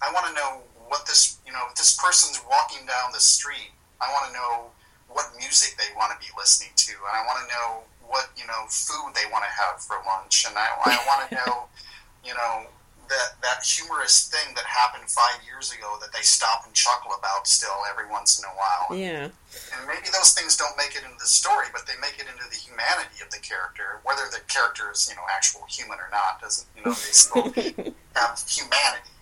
[0.00, 3.70] I want to know what this you know if this person's walking down the street.
[4.00, 4.72] I want to know
[5.14, 7.68] what music they want to be listening to, and I want to know
[8.02, 11.34] what you know food they want to have for lunch, and I, I want to
[11.38, 11.70] know
[12.26, 12.66] you know
[13.08, 17.46] that that humorous thing that happened five years ago that they stop and chuckle about
[17.46, 18.96] still every once in a while.
[18.96, 19.28] yeah.
[19.76, 22.42] And maybe those things don't make it into the story, but they make it into
[22.50, 24.00] the humanity of the character.
[24.02, 27.44] Whether the character is, you know, actual human or not, doesn't, you know, they still
[28.18, 29.13] have humanity.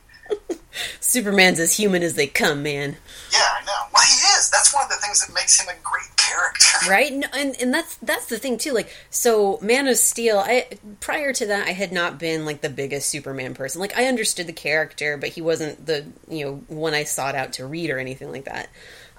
[1.01, 2.97] Superman's as human as they come, man.
[3.33, 3.73] Yeah, I know.
[3.93, 4.51] Well, he is.
[4.51, 6.63] That's one of the things that makes him a great character.
[6.89, 10.67] right no, and and that's that's the thing too like so man of steel i
[11.01, 14.47] prior to that i had not been like the biggest superman person like i understood
[14.47, 17.99] the character but he wasn't the you know one i sought out to read or
[17.99, 18.69] anything like that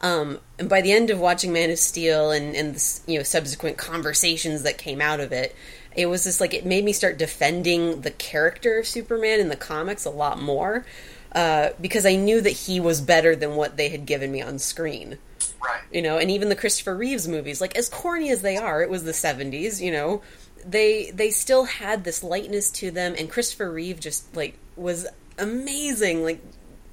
[0.02, 3.24] um and by the end of watching man of steel and and the, you know
[3.24, 5.56] subsequent conversations that came out of it
[5.95, 9.56] it was just like it made me start defending the character of superman in the
[9.56, 10.86] comics a lot more
[11.34, 14.60] uh, because I knew that he was better than what they had given me on
[14.60, 15.17] screen
[15.62, 15.82] Right.
[15.91, 18.89] you know and even the christopher reeves movies like as corny as they are it
[18.89, 20.21] was the 70s you know
[20.65, 26.23] they they still had this lightness to them and christopher reeve just like was amazing.
[26.23, 26.41] Like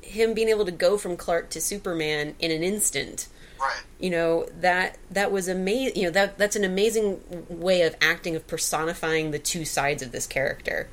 [0.03, 3.29] him being able to go from Clark to Superman in an instant.
[3.61, 3.83] Right.
[3.99, 5.97] You know that that was amazing.
[5.97, 10.13] You know that that's an amazing way of acting of personifying the two sides of
[10.13, 10.89] this character.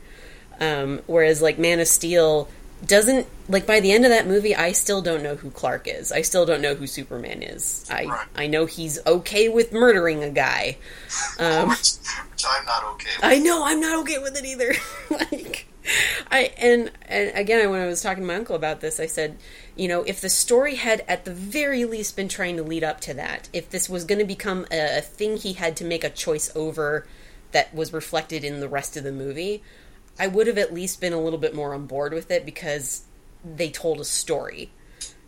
[0.59, 2.49] Um, whereas like Man of Steel
[2.85, 6.11] doesn't like by the end of that movie, I still don't know who Clark is.
[6.11, 7.85] I still don't know who Superman is.
[7.89, 8.27] I Right.
[8.35, 10.77] I know he's okay with murdering a guy.
[11.39, 11.93] Um, which,
[12.31, 13.23] which I'm not okay with.
[13.23, 14.73] I know I'm not okay with it either.
[15.09, 15.67] like,
[16.31, 19.37] I and and again, when I was talking to my uncle about this, I said,
[19.75, 22.99] you know, if the story had at the very least been trying to lead up
[23.01, 26.03] to that, if this was going to become a, a thing he had to make
[26.03, 27.07] a choice over
[27.51, 29.63] that was reflected in the rest of the movie,
[30.19, 33.03] I would have at least been a little bit more on board with it because
[33.43, 34.71] they told a story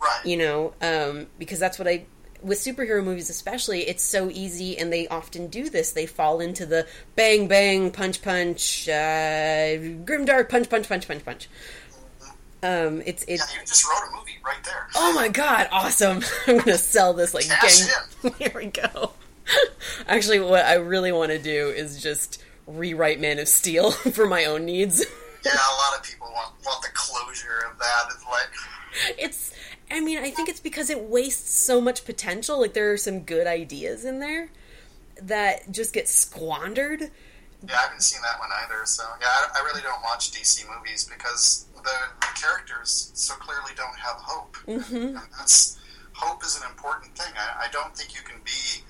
[0.02, 0.26] right.
[0.26, 2.06] you know um, because that's what i
[2.42, 5.92] with superhero movies especially it's so easy and they often do this.
[5.92, 11.50] They fall into the bang bang punch punch uh, grimdark punch punch punch punch punch.
[12.62, 14.88] Um, it's yeah, you just wrote a movie right there.
[14.96, 16.22] oh my god awesome.
[16.48, 17.86] I'm gonna sell this like Cash
[18.22, 18.34] gang.
[18.40, 19.14] here we go.
[20.08, 24.46] Actually what i really want to do is just rewrite man of steel for my
[24.46, 25.06] own needs.
[25.46, 28.06] Yeah, a lot of people want want the closure of that.
[28.14, 29.54] It's like, it's
[29.92, 33.22] i mean i think it's because it wastes so much potential like there are some
[33.22, 34.50] good ideas in there
[35.22, 37.12] that just get squandered
[37.68, 38.86] yeah, I haven't seen that one either.
[38.86, 43.72] So yeah, I, I really don't watch DC movies because the, the characters so clearly
[43.76, 44.58] don't have hope.
[44.66, 45.18] Mm-hmm.
[45.18, 45.78] And that's
[46.14, 47.34] hope is an important thing.
[47.36, 48.84] I, I don't think you can be.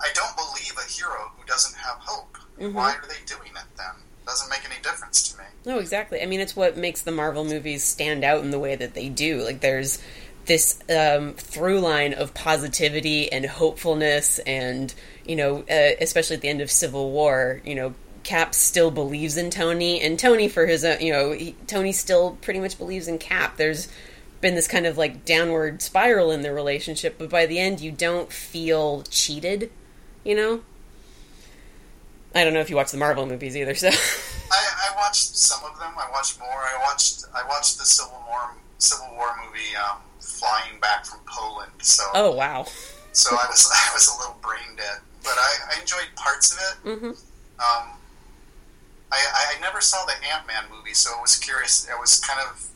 [0.00, 2.36] I don't believe a hero who doesn't have hope.
[2.58, 3.94] Why are they doing it then?
[4.26, 5.44] Doesn't make any difference to me.
[5.64, 8.74] no exactly i mean it's what makes the marvel movies stand out in the way
[8.74, 10.02] that they do like there's
[10.46, 16.48] this um, through line of positivity and hopefulness and you know uh, especially at the
[16.48, 20.84] end of civil war you know cap still believes in tony and tony for his
[20.84, 23.88] own you know he, tony still pretty much believes in cap there's
[24.40, 27.90] been this kind of like downward spiral in their relationship but by the end you
[27.90, 29.70] don't feel cheated
[30.24, 30.60] you know
[32.34, 33.88] i don't know if you watch the marvel movies either so
[34.50, 35.92] I, I watched some of them.
[35.98, 36.48] I watched more.
[36.48, 37.24] I watched.
[37.34, 41.72] I watched the Civil War Civil War movie, um, Flying Back from Poland.
[41.80, 42.66] So oh wow
[43.16, 46.58] so I was I was a little brain dead, but I, I enjoyed parts of
[46.58, 46.96] it.
[46.96, 47.12] mm-hmm.
[47.56, 47.96] Um,
[49.10, 51.88] I, I never saw the Ant Man movie, so I was curious.
[51.90, 52.68] I was kind of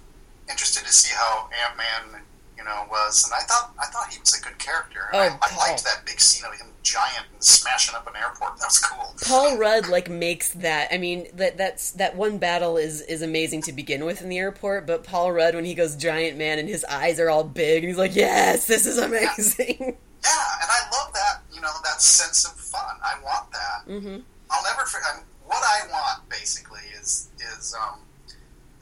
[0.49, 2.23] interested to see how Ant Man,
[2.61, 5.09] you know, was, and I thought I thought he was a good character.
[5.15, 8.59] Oh, I, I liked that big scene of him giant and smashing up an airport.
[8.59, 9.15] That was cool.
[9.27, 10.89] Paul Rudd like makes that.
[10.93, 14.37] I mean, that that's that one battle is is amazing to begin with in the
[14.39, 14.87] airport.
[14.87, 17.89] But Paul Rudd, when he goes giant man and his eyes are all big, and
[17.89, 21.41] he's like, "Yes, this is amazing." Yeah, and I love that.
[21.51, 22.95] You know, that sense of fun.
[23.03, 23.91] I want that.
[23.91, 24.19] hmm
[24.51, 25.25] I'll never forget.
[25.47, 28.01] What I want basically is is um,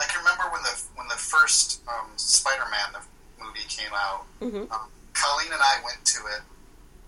[0.01, 3.01] like remember when the when the first um, Spider-Man
[3.41, 4.27] movie came out.
[4.41, 4.71] Mhm.
[4.71, 6.43] Um, Colleen and I went to it,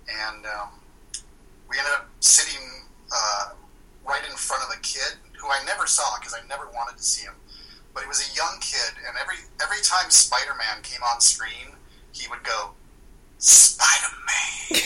[0.08, 0.68] and um,
[1.68, 2.60] we ended up sitting
[3.12, 3.50] uh,
[4.06, 7.02] right in front of a kid who I never saw because I never wanted to
[7.04, 7.34] see him.
[7.94, 11.74] But he was a young kid, and every every time Spider-Man came on screen,
[12.12, 12.70] he would go
[13.38, 14.70] Spider-Man,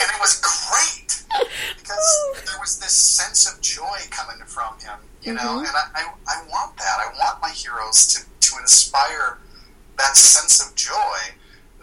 [0.00, 1.22] and it was great
[1.78, 2.06] because
[2.46, 5.66] there was this sense of joy coming from him, you know, Mhm.
[5.68, 6.96] and I, I, I want that.
[6.98, 9.38] I want my heroes to, to inspire
[9.98, 11.18] that sense of joy.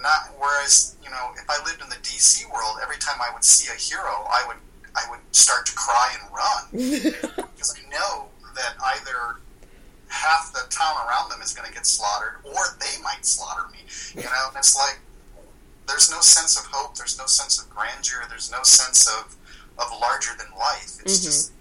[0.02, 3.44] Not whereas, you know, if I lived in the DC world, every time I would
[3.44, 4.58] see a hero, I would
[4.96, 6.64] I would start to cry and run
[7.54, 9.38] because I know that either
[10.08, 13.80] half the town around them is going to get slaughtered, or they might slaughter me.
[14.16, 15.00] You know, and it's like
[15.88, 16.96] there's no sense of hope.
[16.96, 18.24] There's no sense of grandeur.
[18.30, 19.36] There's no sense of
[19.78, 20.98] of larger than life.
[21.04, 21.24] It's Mhm.
[21.26, 21.52] just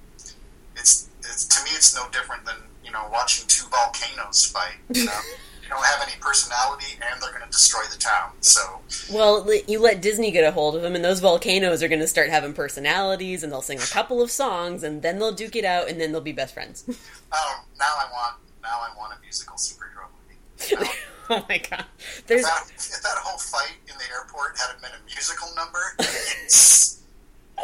[0.76, 4.78] it's it's to me it's no different than you know watching two volcanoes fight.
[4.92, 5.20] You know,
[5.68, 8.31] you don't have any personality, and they're going to destroy the town.
[8.40, 8.81] So
[9.12, 12.07] well, you let Disney get a hold of them, and those volcanoes are going to
[12.07, 15.66] start having personalities, and they'll sing a couple of songs, and then they'll duke it
[15.66, 16.85] out, and then they'll be best friends.
[16.88, 16.94] um,
[17.78, 20.85] now I want now I want a musical superhero movie.
[20.85, 20.90] Now,
[21.31, 21.85] oh my god,
[22.26, 27.02] there's that, if that whole fight in the airport had been a musical number, it's,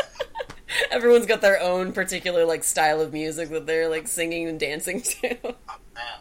[0.90, 5.00] everyone's got their own particular like style of music that they're like singing and dancing
[5.00, 5.38] to.
[5.94, 6.18] man,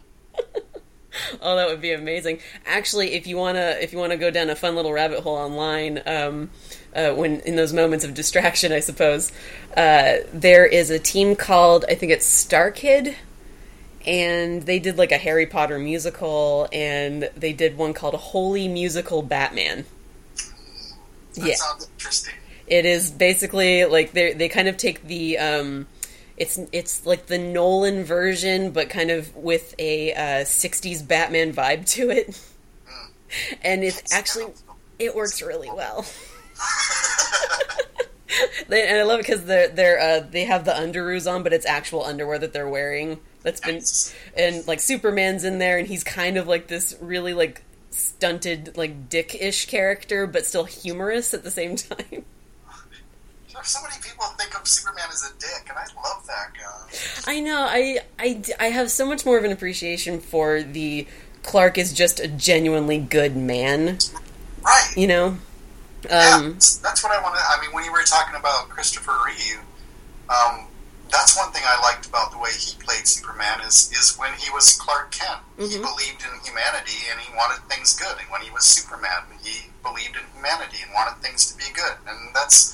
[1.41, 2.39] Oh, that would be amazing.
[2.65, 6.01] Actually, if you wanna if you wanna go down a fun little rabbit hole online,
[6.05, 6.49] um,
[6.95, 9.31] uh, when in those moments of distraction, I suppose
[9.75, 13.15] uh, there is a team called I think it's StarKid,
[14.05, 19.21] and they did like a Harry Potter musical, and they did one called Holy Musical
[19.21, 19.85] Batman.
[21.35, 21.55] that Yeah.
[21.55, 22.33] sounds interesting.
[22.67, 25.87] It is basically like they they kind of take the um,
[26.37, 31.87] it's it's like the Nolan version, but kind of with a uh, '60s Batman vibe
[31.91, 32.39] to it,
[33.61, 34.53] and it's actually
[34.99, 36.05] it works really well.
[38.67, 41.53] they, and I love it because they're they're uh, they have the underoos on, but
[41.53, 43.19] it's actual underwear that they're wearing.
[43.43, 43.81] That's been
[44.37, 49.09] and like Superman's in there, and he's kind of like this really like stunted like
[49.09, 52.25] dick-ish character, but still humorous at the same time.
[53.61, 57.31] So many people think of Superman as a dick, and I love that guy.
[57.31, 57.65] I know.
[57.69, 61.07] I, I, I have so much more of an appreciation for the
[61.43, 63.99] Clark is just a genuinely good man.
[64.63, 64.91] Right.
[64.97, 65.25] You know?
[65.27, 65.39] Um,
[66.09, 67.41] yeah, that's, what I want to.
[67.41, 69.59] I mean, when you were talking about Christopher Reeve,
[70.29, 70.67] um,
[71.09, 74.49] that's one thing I liked about the way he played Superman is is when he
[74.49, 75.81] was Clark Kent, he Mhm.
[75.83, 80.15] believed in humanity and he wanted things good, and when he was Superman, he believed
[80.17, 82.73] in humanity and wanted things to be good, and that's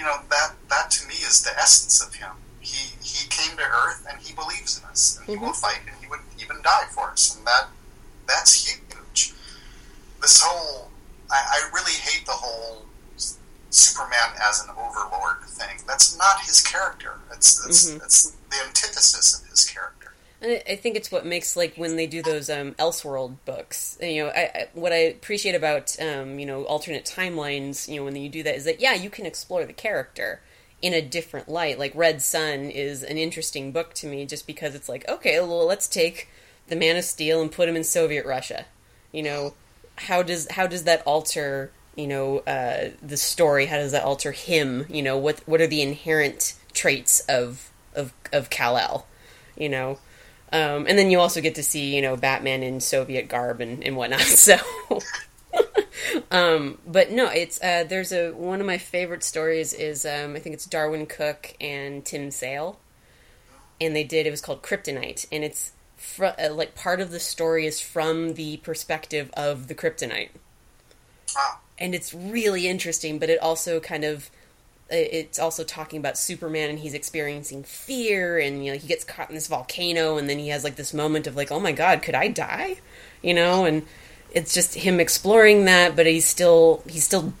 [0.00, 2.30] you know that that to me is the essence of him.
[2.60, 5.94] He he came to Earth and he believes in us, and he will fight, and
[6.00, 7.66] he would even die for us, and that
[8.26, 9.34] that's huge.
[10.22, 10.90] This whole
[11.30, 12.86] I, I really hate the whole
[13.68, 15.80] Superman as an overlord thing.
[15.86, 17.20] That's not his character.
[17.32, 18.02] It's it's, Mhm.
[18.04, 19.99] it's the antithesis of his character.
[20.42, 23.98] I think it's what makes like when they do those um, Elseworld books.
[24.00, 27.88] You know, I, I, what I appreciate about um, you know alternate timelines.
[27.88, 30.40] You know, when you do that is that yeah, you can explore the character
[30.80, 31.78] in a different light.
[31.78, 35.66] Like Red Sun is an interesting book to me just because it's like okay, well
[35.66, 36.28] let's take
[36.68, 38.64] the Man of Steel and put him in Soviet Russia.
[39.12, 39.54] You know,
[39.96, 43.66] how does how does that alter you know uh, the story?
[43.66, 44.86] How does that alter him?
[44.88, 49.06] You know, what what are the inherent traits of of of Kal El?
[49.54, 49.98] You know.
[50.52, 53.84] Um, and then you also get to see, you know, Batman in Soviet garb and,
[53.84, 54.20] and whatnot.
[54.40, 54.56] So,
[56.30, 60.38] um, but no, it's uh, there's a one of my favorite stories is um, I
[60.38, 62.78] think it's Darwyn Cooke and Tim Sale,
[63.80, 67.20] and they did it was called Kryptonite, and it's fr- uh, like part of the
[67.20, 70.30] story is from the perspective of the Kryptonite,
[71.78, 73.18] and it's really interesting.
[73.18, 74.30] But it also kind of
[74.90, 79.28] it's also talking about Superman and he's experiencing fear and you know he gets caught
[79.28, 82.02] in this volcano and then he has like this moment of like oh my god
[82.02, 82.76] could I die
[83.22, 83.86] you know and
[84.32, 87.32] it's just him exploring that but he's still he's still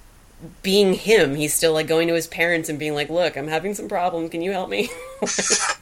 [0.62, 3.74] being him he's still like going to his parents and being like look I'm having
[3.74, 4.88] some problems can you help me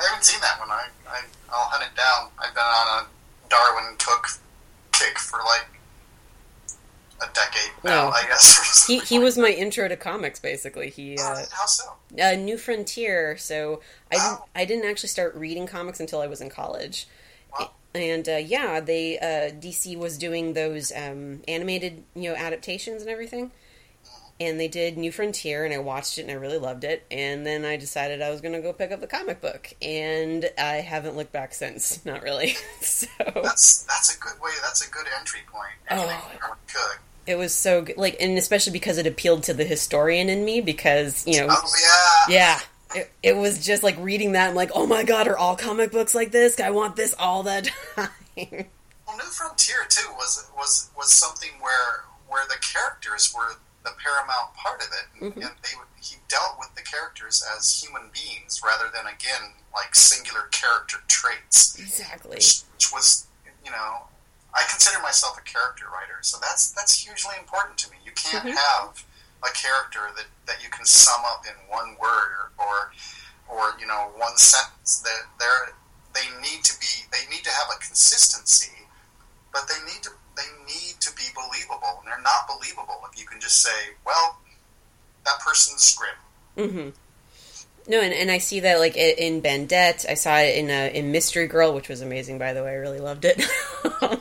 [0.00, 0.70] I haven't seen that one.
[0.70, 1.20] I, I
[1.52, 2.30] I'll hunt it down.
[2.38, 3.06] I've been on a
[3.50, 4.40] Darwyn Cooke
[4.92, 5.79] kick for like
[7.22, 8.06] a decade now.
[8.06, 8.10] Oh.
[8.10, 8.86] I guess.
[8.88, 11.92] he he was my intro to comics basically he uh, How so?
[12.22, 13.36] uh, New Frontier.
[13.36, 13.80] So
[14.10, 17.06] I didn't, I didn't actually start reading comics until I was in college.
[17.58, 17.70] Wow.
[17.94, 23.10] And uh, yeah, they uh, DC was doing those um, animated you know adaptations and
[23.10, 23.50] everything.
[24.40, 27.04] And they did New Frontier, and I watched it, and I really loved it.
[27.10, 30.48] And then I decided I was going to go pick up the comic book, and
[30.56, 32.02] I haven't looked back since.
[32.06, 32.54] Not really.
[32.80, 34.52] so That's that's a good way.
[34.62, 35.74] That's a good entry point.
[35.90, 36.30] Oh.
[36.40, 37.00] Cooke.
[37.26, 40.60] It was so good, like, and especially because it appealed to the historian in me,
[40.60, 42.34] because you know, Oh yeah.
[42.36, 42.60] Yeah.
[42.92, 44.48] It, it was just like reading that.
[44.50, 46.58] I'm like, oh my god, are all comic books like this?
[46.58, 48.08] I want this all the time.
[48.36, 53.54] Well, New Frontier too was was was something where where the characters were
[53.84, 55.40] the paramount part of it, and, Mm-hmm.
[55.42, 59.94] and they would, he dealt with the characters as human beings rather than again like
[59.94, 62.36] singular character traits, exactly.
[62.36, 63.26] which, which was
[63.64, 64.02] you know
[64.54, 67.96] I consider myself a character writer, so that's that's hugely important to me.
[68.04, 68.54] You can't Mhm.
[68.56, 69.04] have
[69.42, 72.92] a character that, that you can sum up in one word or,
[73.48, 75.00] or you know one sentence.
[75.00, 75.72] That they're
[76.14, 78.72] they need to be they need to have a consistency,
[79.52, 82.00] but they need to they need to be believable.
[82.02, 84.38] And they're not believable if you can just say, well,
[85.24, 86.70] that person's grim.
[86.72, 86.90] hmm
[87.90, 90.06] No, and, and I see that like in Bandette.
[90.08, 92.70] I saw it in uh, in Mystery Girl, which was amazing, by the way.
[92.72, 93.40] I really loved it.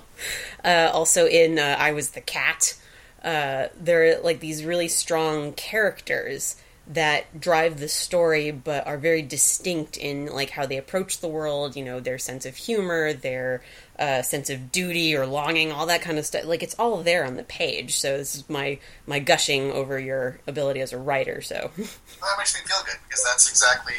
[0.64, 2.78] uh, also in uh, I Was the Cat.
[3.24, 6.56] Uh, there are like these really strong characters
[6.88, 11.76] that drive the story, but are very distinct in like how they approach the world.
[11.76, 13.62] You know, their sense of humor, their
[13.98, 16.46] uh, sense of duty or longing, all that kind of stuff.
[16.46, 17.98] Like it's all there on the page.
[17.98, 21.42] So this is my my gushing over your ability as a writer.
[21.42, 21.72] So.
[22.20, 23.96] That makes me feel good because that's exactly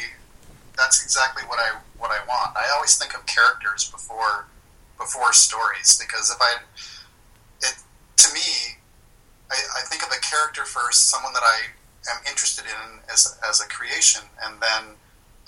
[0.77, 2.55] that's exactly what I what I want.
[2.55, 4.47] I always think of characters before
[5.01, 6.51] before stories because if I
[7.67, 7.75] it
[8.17, 8.77] to me
[9.49, 11.57] I, I think of a character first, someone that I
[12.13, 14.83] am interested in as as a creation, and then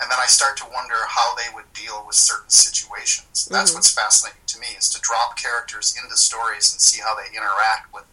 [0.00, 3.46] and then I start to wonder how they would deal with certain situations.
[3.50, 3.74] That's Mhm.
[3.76, 7.94] what's fascinating to me is to drop characters into stories and see how they interact
[7.94, 8.04] with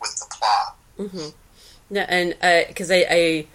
[0.00, 0.76] with the plot.
[0.98, 1.28] Mm-hmm.
[1.90, 2.36] No, and
[2.68, 3.46] because I, I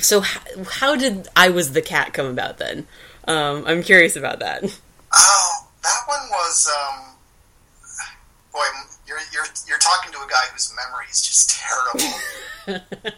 [0.00, 0.40] so how,
[0.80, 2.86] how did I was the cat come about then?
[3.26, 4.62] Um, I'm curious about that.
[5.16, 5.43] Oh,
[5.84, 6.66] that one was.
[6.66, 7.14] Um,
[8.52, 8.64] boy,
[9.06, 12.18] you're you're you're talking to a guy whose memory is just terrible,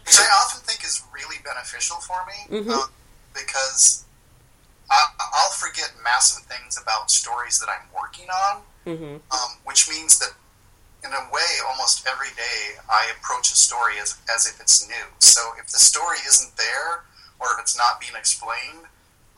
[0.05, 2.73] which I often think is really beneficial for me Mhm.
[2.73, 2.87] uh,
[3.35, 4.05] because
[4.91, 4.99] I,
[5.35, 10.33] I'll forget massive things about stories that I'm working on, hmm um, which means that
[11.05, 15.07] in a way, almost every day I approach a story as as if it's new.
[15.21, 17.05] So if the story isn't there
[17.39, 18.87] or if it's not being explained,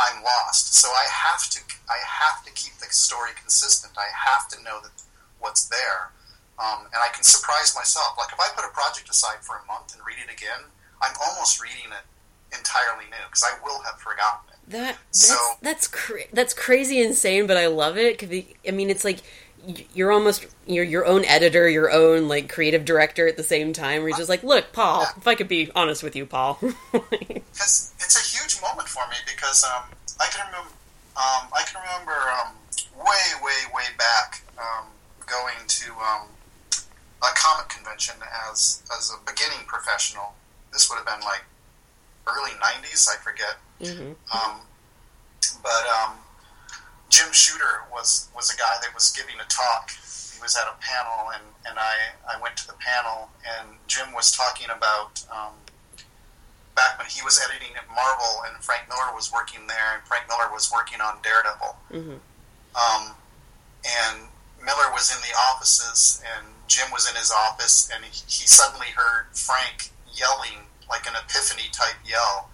[0.00, 0.74] I'm lost.
[0.74, 3.94] So I have to I have to keep the story consistent.
[3.98, 4.92] I have to know that
[5.40, 6.10] what's there,
[6.58, 8.14] um, and I can surprise myself.
[8.18, 10.64] Like if I put a project aside for a month and read it again,
[11.02, 14.70] I'm almost reading it entirely new because I will have forgotten it.
[14.70, 18.18] That that's So- that's cra- that's crazy insane, but I love it.
[18.18, 19.18] 'cause the- I mean, it's like
[19.94, 24.00] you're almost you're your own editor, your own like creative director at the same time.
[24.02, 25.02] Where you're just like, look, Paul.
[25.02, 25.10] Yeah.
[25.16, 26.58] If I could be honest with you, Paul.
[26.92, 28.27] Because it's a
[28.58, 29.82] huge moment for me because um,
[30.20, 30.70] I can remember
[31.16, 32.54] um, I can remember um,
[32.96, 34.86] way way way back um,
[35.26, 36.28] going to um,
[37.22, 38.14] a comic convention
[38.50, 40.34] as as a beginning professional.
[40.72, 41.44] This would have been like
[42.26, 43.56] early '90s, I forget.
[43.80, 44.60] hmm Um,
[45.62, 46.14] but um,
[47.08, 49.90] Jim Shooter was, was a guy that was giving a talk.
[49.90, 51.94] He was at a panel, and, and I,
[52.28, 55.54] I went to the panel, and Jim was talking about um,
[56.78, 60.30] back when he was editing at Marvel, and Frank Miller was working there, and Frank
[60.30, 61.74] Miller was working on Daredevil.
[61.90, 62.22] hmm
[62.78, 63.02] Um,
[63.82, 64.30] and
[64.62, 68.94] Miller was in the offices, and Jim was in his office, and he, he suddenly
[68.94, 72.50] heard Frank yelling like an epiphany type yell.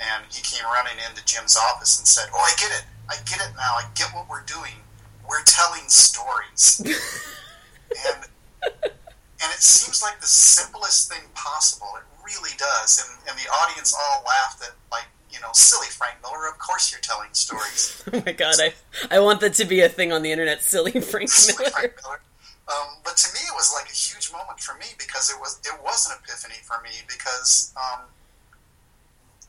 [0.00, 2.84] And he came running into Jim's office and said, Oh, I get it.
[3.08, 3.78] I get it now.
[3.78, 4.82] I get what we're doing.
[5.28, 6.82] We're telling stories.
[6.84, 8.26] and
[8.62, 11.88] and it seems like the simplest thing possible.
[11.96, 12.02] It
[12.32, 13.04] really does.
[13.04, 16.48] And, and the audience all laughed at, like, you know, silly Frank Miller.
[16.48, 18.04] Of course you're telling stories.
[18.12, 18.74] Oh my god, I
[19.10, 20.62] I want that to be a thing on the internet.
[20.62, 21.70] Silly Frank Silly Miller.
[21.70, 22.20] Frank Miller.
[22.68, 25.60] Um, but to me, it was like a huge moment for me because it was
[25.64, 28.04] it was an epiphany for me because um,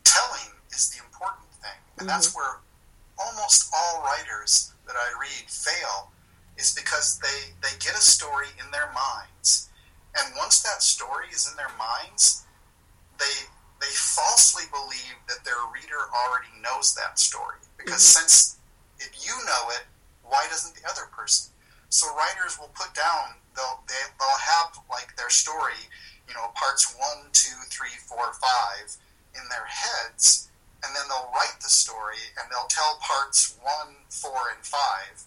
[0.04, 2.60] telling is the important thing, and that's where
[3.20, 6.12] almost all writers that I read fail
[6.58, 9.70] is because they they get a story in their minds,
[10.18, 12.43] and once that story is in their minds,
[13.24, 13.36] they
[13.80, 18.28] they falsely believe that their reader already knows that story because mm-hmm.
[18.28, 18.60] since
[19.00, 19.84] if you know it,
[20.24, 21.52] why doesn't the other person?
[21.90, 25.90] So writers will put down they'll they, they'll have like their story,
[26.28, 28.98] you know, parts one, two, three, four, five
[29.36, 30.50] in their heads,
[30.84, 35.24] and then they'll write the story and they'll tell parts one, four, and five,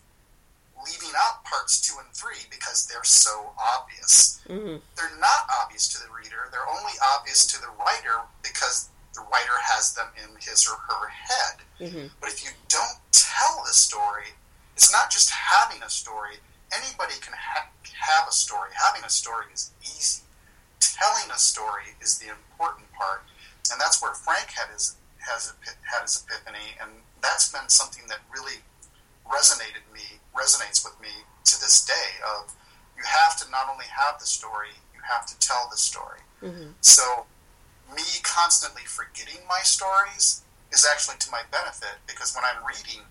[0.85, 4.41] leaving out parts two and three because they're so obvious.
[4.47, 6.49] hmm They're not obvious to the reader.
[6.51, 11.09] They're only obvious to the writer because the writer has them in his or her
[11.09, 11.57] head.
[11.79, 14.37] hmm But if you don't tell the story,
[14.77, 16.37] it's not just having a story.
[16.73, 18.71] Anybody can ha- have a story.
[18.77, 20.23] Having a story is easy.
[20.81, 23.23] Telling a story is the important part,
[23.73, 26.91] and that's where Frank had his has epi- had his epiphany, and
[27.23, 28.61] that's been something that really
[29.27, 32.21] resonated me resonates with me to this day.
[32.37, 32.55] Of
[32.97, 36.21] you have to not only have the story, you have to tell the story.
[36.41, 37.27] hmm So,
[37.95, 43.03] me constantly forgetting my stories is actually to my benefit because when I'm reading,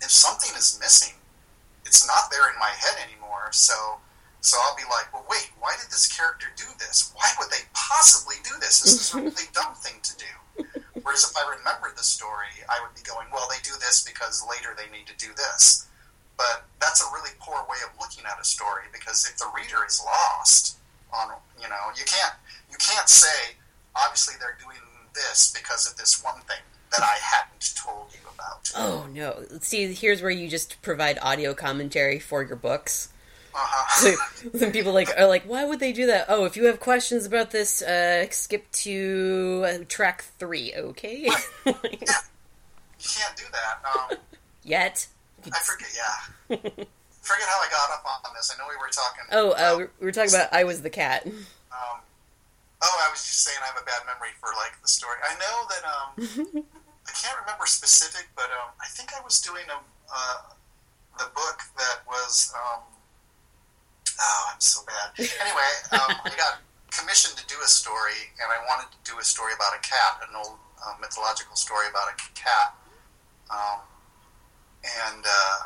[0.00, 1.14] if something is missing,
[1.84, 3.48] it's not there in my head anymore.
[3.52, 3.98] So,
[4.40, 7.12] so I'll be like, well, wait, why did this character do this?
[7.14, 8.80] Why would they possibly do this?
[8.80, 10.64] This is a really dumb thing to do.
[11.02, 14.44] Whereas if I remembered the story, I would be going, well, they do this because
[14.48, 15.86] later they need to do this.
[16.40, 19.84] But that's a really poor way of looking at a story because if the reader
[19.86, 20.78] is lost
[21.12, 21.28] on,
[21.60, 22.32] you know, you can't
[22.70, 23.56] you can't say
[23.94, 24.80] obviously they're doing
[25.14, 28.72] this because of this one thing that I hadn't told you about.
[28.74, 29.44] Oh no!
[29.60, 33.12] See, here's where you just provide audio commentary for your books.
[33.54, 33.86] Uh-huh.
[34.42, 36.26] So, then people like are like, why would they do that?
[36.28, 41.28] Oh, if you have questions about this, uh, skip to uh, track three, okay?
[41.66, 44.12] Yeah, You can't do that.
[44.12, 44.18] Um,
[44.62, 45.08] Yet.
[45.52, 45.88] I forget.
[45.96, 46.56] Yeah,
[47.22, 48.52] forget how I got up on this.
[48.54, 49.24] I know we were talking.
[49.32, 51.26] Oh, uh, about- we we were talking about I was the cat.
[51.26, 51.32] Um,
[52.82, 55.16] oh, I was just saying I have a bad memory for like the story.
[55.22, 56.64] I know that um,
[57.08, 59.78] I can't remember specific, but um, I think I was doing a
[60.12, 60.36] uh,
[61.18, 62.52] the book that was.
[62.54, 62.80] Um,
[64.20, 65.12] oh, I'm so bad.
[65.18, 66.60] Anyway, um, I got
[66.90, 70.20] commissioned to do a story, and I wanted to do a story about a cat,
[70.28, 72.74] an old uh, mythological story about a cat.
[73.50, 73.80] Um,
[74.84, 75.58] and uh,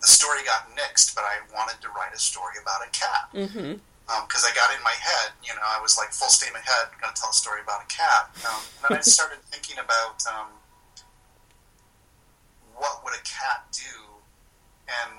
[0.00, 3.74] the story got nixed, but I wanted to write a story about a cat hmm
[4.28, 7.14] because I got in my head, you know, I was like full steam ahead, going
[7.14, 8.28] to tell a story about a cat.
[8.44, 10.48] Um, and then I started thinking about um,
[12.76, 13.94] what would a cat do,
[14.88, 15.12] and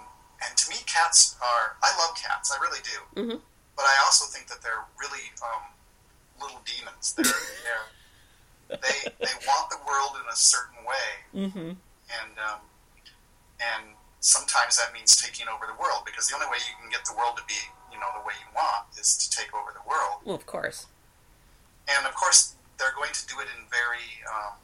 [0.45, 1.75] and to me, cats are.
[1.81, 2.99] I love cats, I really do.
[3.21, 3.39] Mhm.
[3.75, 5.63] But I also think that they're really um,
[6.41, 7.13] little demons.
[7.17, 7.25] They're,
[7.65, 11.09] they're they they want the world in a certain way,
[11.47, 11.71] Mm-hmm.
[12.21, 12.59] And um,
[13.59, 17.03] and sometimes that means taking over the world because the only way you can get
[17.05, 17.59] the world to be
[17.91, 20.85] you know the way you want is to take over the world Well, of course.
[21.87, 24.55] and of course they're going to do it in very um,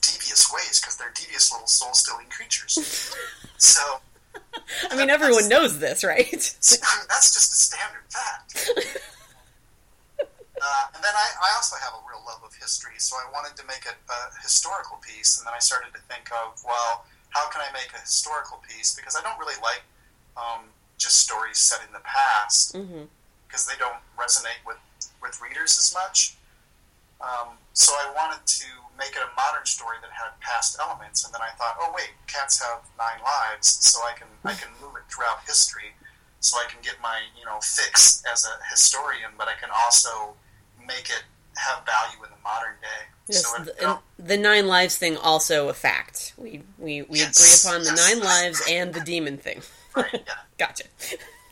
[0.00, 2.78] devious ways because they're devious little soul stealing creatures
[3.58, 4.00] so
[4.90, 6.20] I mean, everyone knows this, right?
[6.20, 8.70] I mean, that's just a standard fact
[10.60, 13.56] uh, and then I, I also have a real love of history so I wanted
[13.56, 17.48] to make a, a historical piece and then I started to think of well how
[17.48, 19.82] can I make a historical piece because I don't really like
[20.36, 23.08] um, just stories set in the past mm-hmm.
[23.46, 24.78] because they don't resonate with,
[25.22, 26.36] with readers as much.
[27.20, 31.32] Um, so I wanted to make it a modern story that had past elements, and
[31.32, 34.96] then I thought, oh wait, cats have nine lives, so I can I can move
[34.96, 35.96] it throughout history,
[36.40, 40.34] so I can get my you know fix as a historian, but I can also
[40.90, 41.22] make it
[41.56, 43.02] have value in the modern day.
[43.28, 46.32] Yes, so it, the, you know, and the nine lives thing also a fact.
[46.36, 48.08] We we, we Yes, agree upon the yes.
[48.08, 49.62] nine lives and the demon thing.
[49.94, 50.34] right, yeah.
[50.58, 50.84] Gotcha.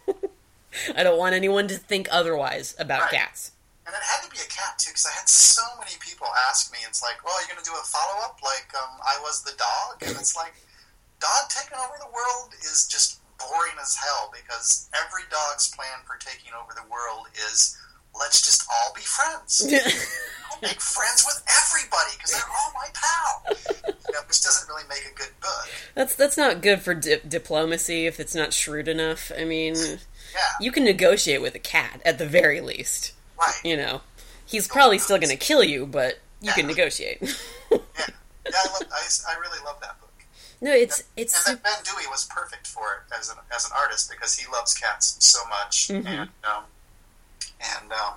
[0.96, 3.12] I don't want anyone to think otherwise about Right.
[3.22, 3.52] cats.
[3.86, 6.70] And it had to be a cat too, because I had so many people ask
[6.72, 6.78] me.
[6.86, 9.56] It's like, well, you're going to do a follow up, like um, I was the
[9.56, 10.52] dog, and it's like,
[11.20, 16.16] dog taking over the world is just boring as hell because every dog's plan for
[16.20, 17.78] taking over the world is
[18.18, 19.62] let's just all be friends.
[20.50, 23.56] I'll make friends with everybody because they're all my pal.
[23.86, 25.68] You know, which doesn't really make a good book.
[25.94, 29.30] That's that's not good for di- diplomacy if it's not shrewd enough.
[29.38, 29.98] I mean, Yeah,
[30.60, 33.12] you can negotiate with a cat at the very least.
[33.38, 33.60] right.
[33.64, 34.00] You know,
[34.46, 37.18] he's probably still going to kill you, but you can negotiate.
[37.70, 38.06] Yeah, yeah.
[38.54, 40.08] I, love, I, I really love that book.
[40.62, 44.10] no, it's it's and Ben Dewey was perfect for it as an as an artist
[44.10, 46.06] because he loves cats so much, Mhm.
[46.06, 46.64] and um,
[47.60, 48.14] and um,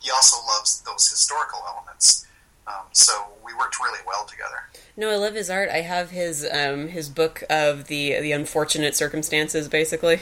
[0.00, 2.26] he also loves those historical elements.
[2.66, 3.12] Um, so
[3.44, 4.68] we worked really well together.
[4.96, 5.68] No, I love his art.
[5.70, 10.20] I have his um, his book of the the unfortunate circumstances, basically,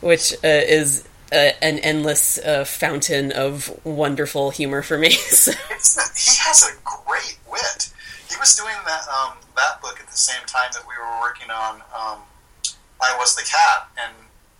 [0.00, 5.10] which uh, is uh, an endless uh, fountain of wonderful humor for me.
[5.10, 7.92] so, he has a great wit.
[8.30, 11.50] He was doing that um, that book at the same time that we were working
[11.50, 12.22] on um,
[13.00, 14.14] I Was the Cat, and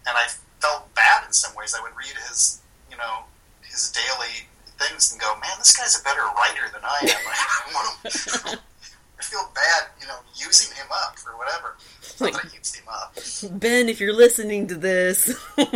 [0.07, 0.27] and I
[0.61, 1.75] felt bad in some ways.
[1.79, 2.62] I would read his
[2.93, 3.25] you know
[3.63, 4.47] his daily
[4.79, 8.59] things and go, man, this guy's a better writer than I am.
[9.19, 11.77] I feel bad, you know, using him up for whatever.
[12.19, 13.61] That I used him up.
[13.61, 15.29] ben, if you're listening to this,
[15.59, 15.67] Yeah,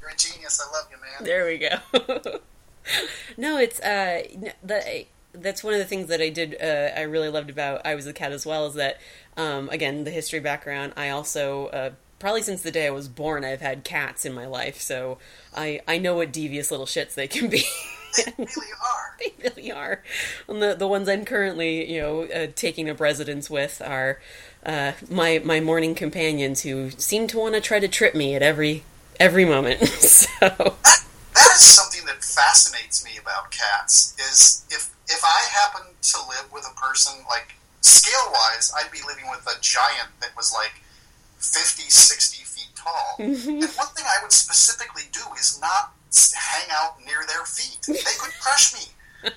[0.00, 0.60] you're a genius.
[0.64, 1.24] I love you, man.
[1.24, 2.40] there we go.
[3.36, 4.22] no, it's uh,
[4.62, 6.56] the that's one of the things that I did.
[6.60, 8.98] Uh, I really loved about I was the cat as well is that
[9.36, 10.92] um, again the history background.
[10.96, 11.90] I also uh,
[12.20, 15.18] probably since the day I was born, I've had cats in my life, so
[15.56, 17.64] I I know what devious little shits they can be.
[18.16, 19.16] They really are.
[19.20, 20.02] they really are.
[20.48, 24.20] And the the ones I'm currently you know uh, taking up residence with are
[24.66, 28.42] uh, my my morning companions who seem to want to try to trip me at
[28.42, 28.82] every
[29.20, 29.86] every moment.
[29.88, 30.26] so.
[30.40, 31.04] that,
[31.34, 36.52] that is something that fascinates me about cats is if if I happen to live
[36.52, 40.82] with a person like scale wise I'd be living with a giant that was like
[41.40, 43.16] 50 60 feet tall.
[43.18, 43.36] And
[43.76, 45.92] one thing I would specifically do is not
[46.34, 47.78] hang out near their feet.
[47.86, 48.92] They could crush me.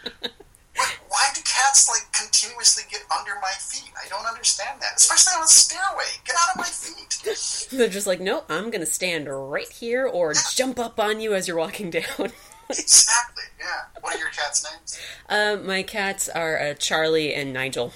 [0.75, 3.91] Why- why do cats like continuously get under my feet?
[4.03, 6.05] I don't understand that especially on a stairway.
[6.25, 7.69] Get out of my feet.
[7.71, 11.47] They're just like, no, I'm gonna stand right here or jump up on you as
[11.47, 12.31] you're walking down.
[12.69, 13.99] exactly yeah.
[14.01, 14.99] What are your cats names?
[15.29, 17.93] Um, my cats are uh, Charlie and Nigel.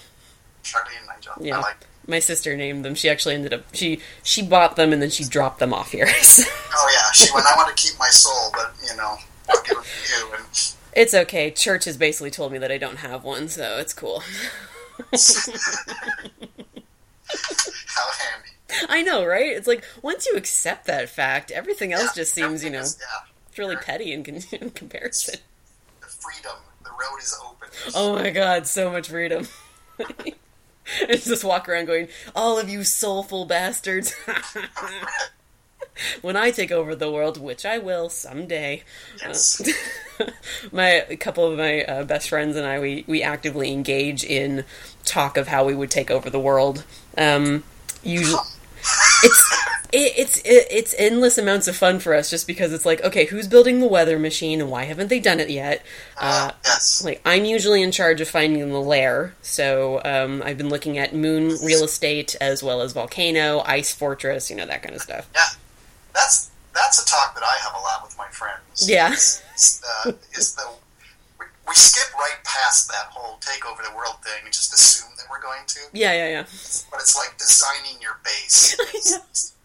[0.64, 1.34] Charlie and Nigel.
[1.41, 2.95] Yeah, I like my sister named them.
[2.95, 6.08] She actually ended up she she bought them and then she dropped them off here.
[6.22, 6.43] So,
[6.80, 7.45] Oh yeah, she went.
[7.45, 9.18] I want to keep my soul, but you know,
[9.49, 10.32] I'll give it to you.
[10.38, 10.45] And
[10.93, 11.49] it's okay.
[11.51, 14.22] Church has basically told me that I don't have one, so it's cool.
[17.88, 18.49] how handy.
[18.89, 19.47] I know, right?
[19.55, 22.97] It's like once you accept that fact, everything else Yeah, just seems, you know, is-
[22.99, 25.39] yeah, it's really petty in, con- in comparison.
[26.01, 26.58] the freedom.
[26.84, 27.70] The road is open.
[27.95, 29.47] Oh my god, so much freedom.
[31.02, 34.16] It's just walk around going, all of you soulful bastards.
[36.22, 38.84] when I take over the world, which I will someday.
[39.22, 39.62] Yes.
[40.72, 44.66] my a couple of my uh, best friends and I we, we actively engage in
[45.06, 46.84] talk of how we would take over the world.
[47.18, 47.64] Um,
[48.04, 48.42] usually,
[49.24, 53.04] it's it, it's it, it's endless amounts of fun for us just because it's like
[53.04, 55.84] okay who's building the weather machine and why haven't they done it yet
[56.18, 57.04] Uh, yes.
[57.04, 61.14] like i'm usually in charge of finding the lair so um, i've been looking at
[61.16, 65.28] moon real estate as well as volcano ice fortress you know that kind of stuff
[65.34, 65.42] Yeah,
[66.14, 68.88] that's that's a talk that I have a lot with my friends.
[68.88, 69.12] Yeah.
[69.12, 70.62] is, is the, is the
[71.40, 75.10] we, we skip right past that whole take over the world thing and just assume
[75.18, 76.44] that we're going to, yeah yeah yeah
[76.92, 78.78] but it's like designing your base.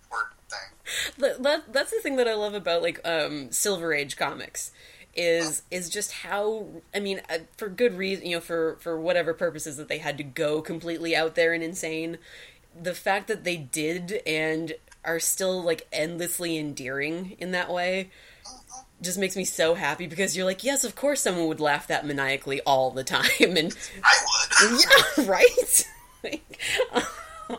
[0.53, 1.22] is the important thing.
[1.22, 4.72] That- that, that's the thing that I love about like um, Silver Age comics
[5.14, 9.34] is is just how I mean uh, for good reason you know for for whatever
[9.34, 12.16] purposes that they had to go completely out there and insane
[12.80, 14.72] the fact that they did and
[15.05, 18.09] are still like endlessly endearing in that way
[19.03, 22.07] just makes me so happy because you're like yes of course someone would laugh that
[22.07, 24.16] maniacally all the time and I
[24.62, 24.80] would.
[25.20, 25.88] yeah, right?
[26.24, 26.57] Like,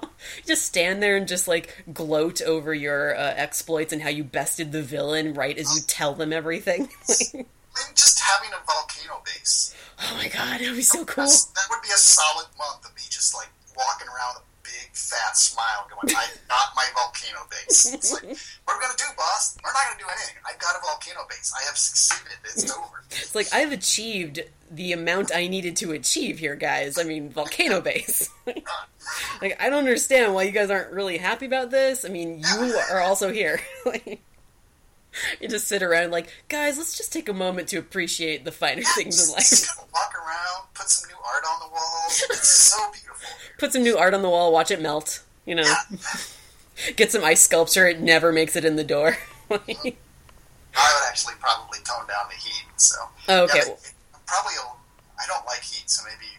[0.45, 4.71] just stand there and just like gloat over your uh, exploits and how you bested
[4.71, 6.89] the villain right as you tell them everything.
[7.09, 9.75] Like, Maybe just having a volcano base.
[9.99, 11.23] oh my god, that would be so cool.
[11.23, 14.89] That's, that would be a solid month of me just like walking around a big
[14.93, 17.93] fat smile going, I got my volcano base.
[17.93, 19.57] It's like, what are we going to do, boss?
[19.63, 20.35] We're not going to do anything.
[20.49, 21.53] I've got a volcano base.
[21.59, 22.37] I have succeeded.
[22.45, 23.03] It's over.
[23.11, 24.41] It's like I've achieved
[24.71, 26.97] the amount I needed to achieve here, guys.
[26.97, 28.29] I mean, volcano base.
[28.45, 28.85] Uh-huh.
[29.41, 32.05] like I don't understand why you guys aren't really happy about this.
[32.05, 33.59] I mean, you are also here.
[33.85, 34.21] Like,
[35.41, 38.81] you just sit around like, guys, let's just take a moment to appreciate the finer
[38.83, 39.67] things in life.
[39.93, 40.12] Walk
[40.83, 42.05] put some new art on the wall.
[42.07, 43.29] It's so beautiful.
[43.57, 45.23] put some new art on the wall, watch it melt.
[45.45, 45.73] You know,
[46.95, 47.87] get some ice sculpture.
[47.87, 49.17] It never makes it in the door.
[49.51, 52.65] I would actually probably tone down the heat.
[52.77, 52.95] So
[53.29, 53.59] Oh, okay.
[53.59, 53.75] Yeah,
[54.11, 54.65] but probably a,
[55.21, 56.31] I don't like heat, so maybe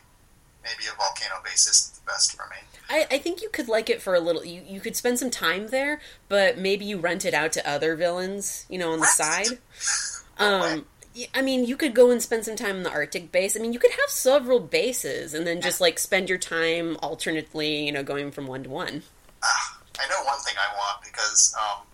[0.63, 2.57] maybe a volcano base is the best for me.
[2.91, 4.45] I, I think you could like it for a little.
[4.45, 7.95] You you could spend some time there, but maybe you rent it out to other
[7.95, 8.67] villains.
[8.69, 9.59] You know, on the side.
[10.39, 10.87] Um,
[11.35, 13.57] I mean, you could go and spend some time in the Arctic base.
[13.57, 17.87] I mean, you could have several bases and then just like spend your time alternately.
[17.87, 19.03] You know, going from one to one.
[19.43, 21.87] Ah, I know one thing I want because um,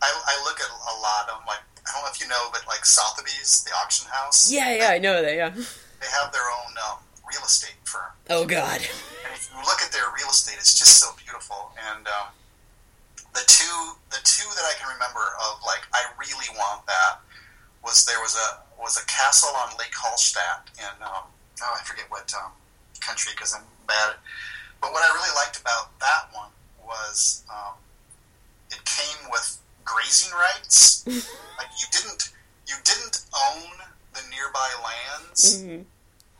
[0.00, 2.64] I, I look at a lot of like I don't know if you know, but
[2.68, 4.50] like Sotheby's, the auction house.
[4.50, 5.34] Yeah, yeah, I know that.
[5.34, 5.50] Yeah.
[5.50, 8.12] They have their own um, real estate firm.
[8.30, 8.78] Oh God.
[8.78, 11.72] And if you look at their real estate, it's just so beautiful.
[11.90, 12.30] And um,
[13.34, 17.23] the two, the two that I can remember of like I really want that
[17.84, 21.24] was there was a was a castle on Lake Hallstatt in um,
[21.62, 22.50] oh I forget what um,
[23.00, 24.14] country because I'm bad.
[24.80, 26.50] But what I really liked about that one
[26.84, 27.74] was um,
[28.70, 31.04] it came with grazing rights.
[31.06, 32.32] like you didn't
[32.66, 33.20] you didn't
[33.52, 33.70] own
[34.14, 35.84] the nearby lands Mhm.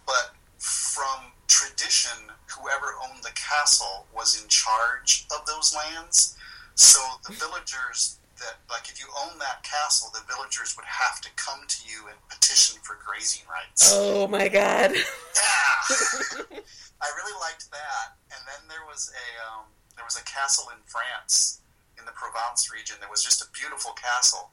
[0.07, 6.37] but from tradition, whoever owned the castle was in charge of those lands.
[6.75, 11.29] So the villagers that, like, if you own that castle, the villagers would have to
[11.37, 13.91] come to you and petition for grazing rights.
[13.95, 14.93] Oh my God.
[14.93, 15.75] Yeah,
[17.01, 18.17] I really liked that.
[18.31, 19.65] And then there was a um,
[19.97, 21.61] there was a castle in France
[21.99, 24.51] in the Provence region that was just a beautiful castle,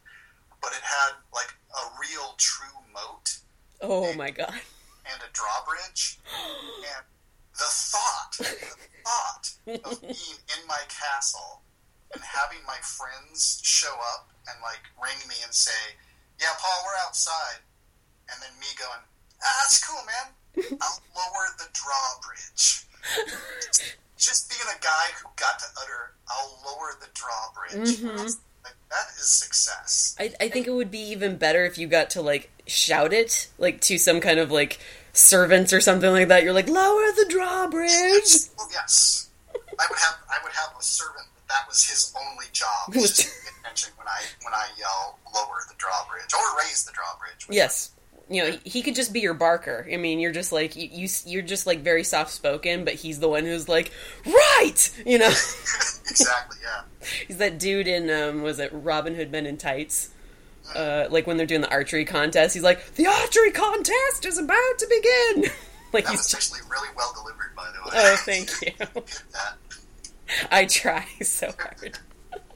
[0.61, 3.39] but it had like a real true moat
[3.81, 4.53] Oh my God.
[5.09, 6.19] and a drawbridge.
[6.81, 7.05] And
[7.57, 11.61] the thought, the thought of being in my castle
[12.13, 15.95] and having my friends show up and like ring me and say,
[16.39, 17.61] "Yeah, Paul, we're outside,"
[18.31, 19.01] and then me going,
[19.43, 20.33] "Ah, that's cool, man.
[20.81, 22.85] I'll lower the drawbridge."
[24.17, 28.37] Just being a guy who got to utter, "I'll lower the drawbridge." Mhm.
[28.63, 30.15] Like, that is success.
[30.19, 33.47] I, I think it would be even better if you got to like shout it
[33.57, 34.79] like to some kind of like
[35.13, 36.43] servants or something like that.
[36.43, 38.49] You're like, lower the drawbridge.
[38.57, 39.29] Well, yes,
[39.79, 40.17] I would have.
[40.29, 42.95] I would have a servant that was his only job.
[42.95, 46.83] Was just to pay attention when I when I yell lower the drawbridge or raise
[46.85, 47.47] the drawbridge.
[47.49, 47.91] Yes,
[48.29, 49.87] you know he could just be your barker.
[49.91, 53.19] I mean, you're just like you, you you're just like very soft spoken, but he's
[53.19, 53.91] the one who's like,
[54.25, 55.27] right, you know.
[56.09, 56.57] exactly.
[56.63, 56.81] Yeah.
[57.27, 60.11] He's that dude in um was it Robin Hood Men in Tights?
[60.75, 64.77] Uh, like when they're doing the archery contest, he's like, "The archery contest is about
[64.77, 65.51] to begin."
[65.91, 67.89] like That he's was actually really well delivered, by the way.
[67.95, 68.71] oh, thank you.
[69.31, 69.57] That.
[70.51, 71.99] I try so hard,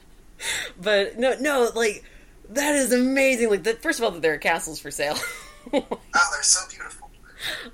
[0.80, 2.04] but no, no, like
[2.50, 3.50] that is amazing.
[3.50, 5.16] Like, that, first of all, that there are castles for sale.
[5.72, 5.82] Oh,
[6.32, 7.10] they're so beautiful.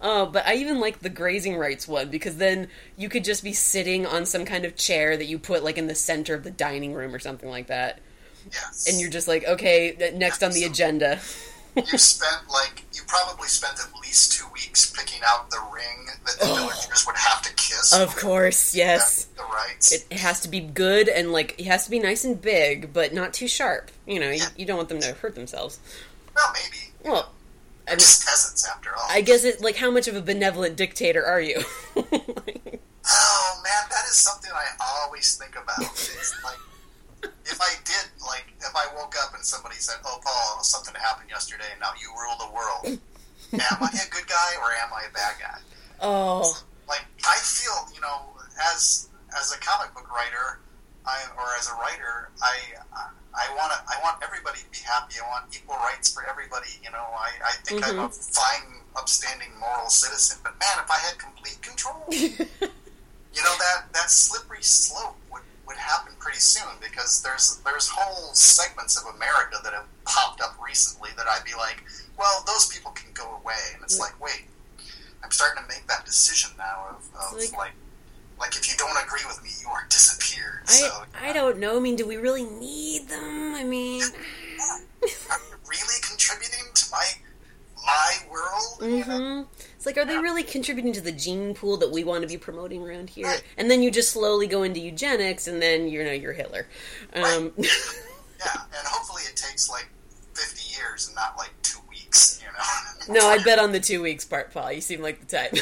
[0.00, 3.52] Oh, but I even like the grazing rights one because then you could just be
[3.52, 6.50] sitting on some kind of chair that you put like in the center of the
[6.50, 8.00] dining room or something like that.
[8.50, 8.86] Yes.
[8.88, 11.20] And you're just like, okay, next on the agenda.
[11.76, 16.38] You spent like you probably spent at least two weeks picking out the ring that
[16.38, 16.54] the oh.
[16.54, 17.94] villagers would have to kiss.
[17.94, 19.24] Of course, yes.
[19.24, 19.50] The right.
[19.52, 20.04] right?
[20.10, 23.12] It, has to be good and like it has to be nice and big, but
[23.12, 23.90] not too sharp.
[24.06, 25.80] You know, you, you don't want them to hurt themselves.
[26.34, 26.92] well, maybe.
[27.04, 27.32] Well,
[27.86, 29.06] I mean, just peasants after all.
[29.08, 31.62] I guess it like how much of a benevolent dictator are you?
[33.04, 35.90] Oh man, that is something I always think about.
[35.90, 36.56] It's like
[37.46, 41.30] if I did, like if I woke up and somebody said, "Oh, Paul, something happened
[41.30, 42.98] yesterday, and now you rule the world."
[43.52, 45.58] am I a good guy or am I a bad guy?
[46.00, 46.56] oh,
[46.88, 48.32] Like I feel, you know,
[48.72, 50.60] as as a comic book writer,
[51.06, 52.56] I or as a writer, I
[53.34, 55.16] I want to I want everybody to be happy.
[55.22, 56.70] I want equal rights for everybody.
[56.82, 58.32] You know, I I think I'm a mm-hmm.
[58.32, 60.38] fine, upstanding, moral citizen.
[60.42, 62.04] But man, if I had complete control.
[63.34, 65.16] you know that that slippery slope
[65.82, 71.10] happen pretty soon because there's there's whole segments of America that have popped up recently
[71.16, 71.82] that I'd be like,
[72.18, 74.44] well, those people can go away, and it's like, wait,
[75.24, 77.72] I'm starting to make that decision now of, of like, like-
[78.40, 80.62] like if you don't agree with me, you are disappeared.
[80.66, 81.76] I so I don't know.
[81.76, 83.54] I mean, do we really need them?
[83.54, 85.14] I mean, are you
[85.68, 87.04] really contributing to my
[87.86, 88.78] my world?
[88.80, 89.04] You know?
[89.04, 89.61] Mm-hmm.
[89.82, 92.38] It's like, are they really contributing to the gene pool that we want to be
[92.38, 93.34] promoting around here?
[93.56, 96.68] And then you just slowly go into eugenics, and then you know you're Hitler.
[97.14, 97.52] Um,
[98.44, 99.88] Yeah, and hopefully it takes like
[100.34, 102.40] 50 years and not like two weeks.
[102.40, 103.20] You know?
[103.20, 104.72] no, I bet on the two weeks part, Paul.
[104.72, 105.56] You seem like the type.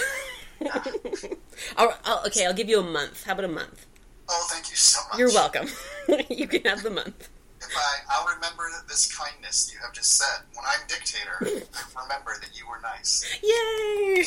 [1.76, 3.24] I'll, I'll, okay, I'll give you a month.
[3.24, 3.86] How about a month?
[4.28, 5.18] Oh, thank you so much.
[5.18, 5.68] You're welcome.
[6.28, 7.28] you can have the month.
[8.10, 10.42] I'll remember this kindness you have just said.
[10.54, 11.38] When I'm dictator,
[11.96, 13.24] I remember that you were nice.
[13.42, 14.24] Yay!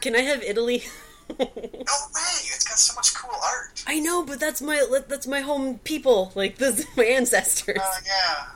[0.00, 0.84] Can I have Italy?
[1.28, 1.46] No way!
[1.80, 3.82] It's got so much cool art.
[3.86, 6.32] I know, but that's my that's my home people.
[6.34, 7.78] Like this is my ancestors.
[7.80, 8.46] Uh, yeah.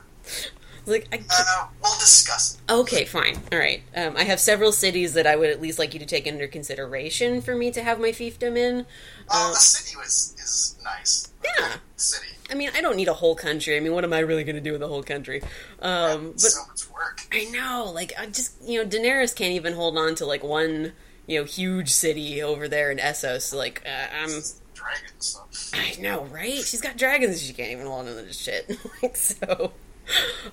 [0.85, 2.71] Like I Uh, we'll discuss it.
[2.71, 3.39] Okay, fine.
[3.51, 3.83] All right.
[3.95, 6.47] Um, I have several cities that I would at least like you to take under
[6.47, 8.85] consideration for me to have my fiefdom in.
[9.29, 11.27] Oh, Uh, the city was is nice.
[11.43, 11.75] Yeah.
[11.95, 12.27] City.
[12.49, 13.77] I mean, I don't need a whole country.
[13.77, 15.41] I mean, what am I really going to do with a whole country?
[15.81, 17.21] Um, but so much work.
[17.31, 20.91] I know, like, I just you know, Daenerys can't even hold on to like one
[21.27, 23.55] you know huge city over there in Essos.
[23.55, 24.29] Like, uh, I'm.
[24.73, 25.39] Dragons.
[25.51, 25.77] So.
[25.77, 26.63] I know, right?
[26.63, 27.41] She's got dragons.
[27.41, 28.77] She can't even hold on to this shit.
[29.03, 29.71] like so.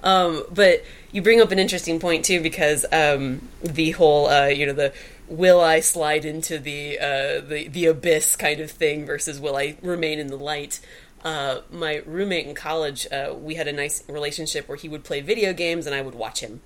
[0.03, 4.66] Um, but you bring up an interesting point too, because um, the whole, uh, you
[4.66, 4.93] know, the
[5.29, 9.76] will I slide into the uh, the the abyss kind of thing versus will I
[9.83, 10.81] remain in the light.
[11.24, 15.20] Uh, my roommate in college, uh, we had a nice relationship where he would play
[15.20, 16.61] video games and I would watch him.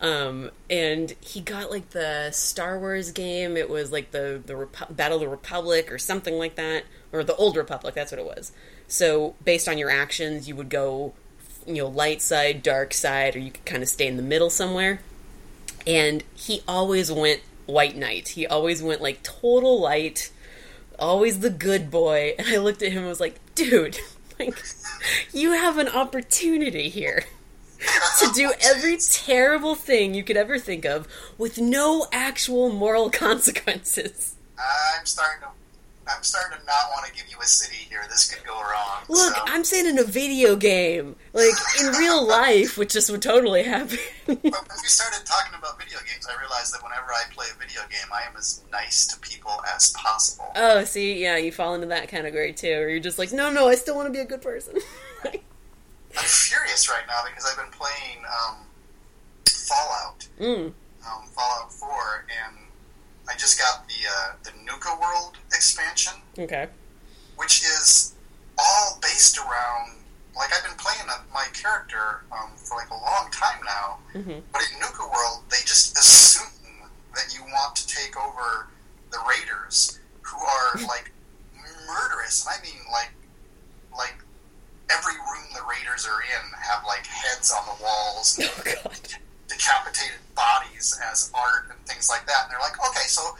[0.00, 3.56] Um, and he got like the Star Wars game.
[3.56, 7.22] It was like the the Repu- Battle of the Republic or something like that, or
[7.22, 7.94] the Old Republic.
[7.94, 8.52] That's what it was.
[8.88, 11.12] So based on your actions, you would go,
[11.66, 14.50] you know, light side, dark side, or you could kind of stay in the middle
[14.50, 15.00] somewhere.
[15.86, 17.40] And he always went
[17.70, 18.28] White Knight.
[18.28, 20.30] He always went like total light,
[20.98, 22.34] always the good boy.
[22.38, 23.98] And I looked at him and was like, dude,
[24.38, 24.56] like
[25.32, 27.24] you have an opportunity here
[28.18, 31.08] to do every terrible thing you could ever think of
[31.38, 34.36] with no actual moral consequences.
[34.58, 35.59] I'm starting to.
[36.14, 38.00] I'm starting to not want to give you a city here.
[38.08, 39.02] This could go wrong.
[39.08, 39.42] Look, so.
[39.46, 43.98] I'm saying in a video game, like in real life, which just would totally happen.
[44.26, 47.58] But when we started talking about video games, I realized that whenever I play a
[47.58, 50.50] video game, I am as nice to people as possible.
[50.56, 53.68] oh, see, yeah, you fall into that category too, where you're just like, no, no,
[53.68, 54.76] I still want to be a good person.
[55.24, 58.56] I'm furious right now because I've been playing um,
[59.48, 62.56] Fallout, mm, um, Fallout 4, and
[63.30, 66.66] I just got the uh, the Nuka World expansion, okay.
[67.36, 68.14] which is
[68.58, 69.96] all based around.
[70.36, 74.42] Like I've been playing my character um, for like a long time now, Mhm.
[74.52, 76.50] but in Nuka World they just assume
[77.14, 78.68] that you want to take over
[79.10, 81.10] the raiders, who are like
[81.86, 83.10] murderous, and I mean like
[83.96, 84.14] like
[84.90, 88.98] every room the raiders are in have like heads on the walls, Oh God.
[89.50, 92.46] Decapitated bodies as art and things like that.
[92.46, 93.34] And they're like, okay, so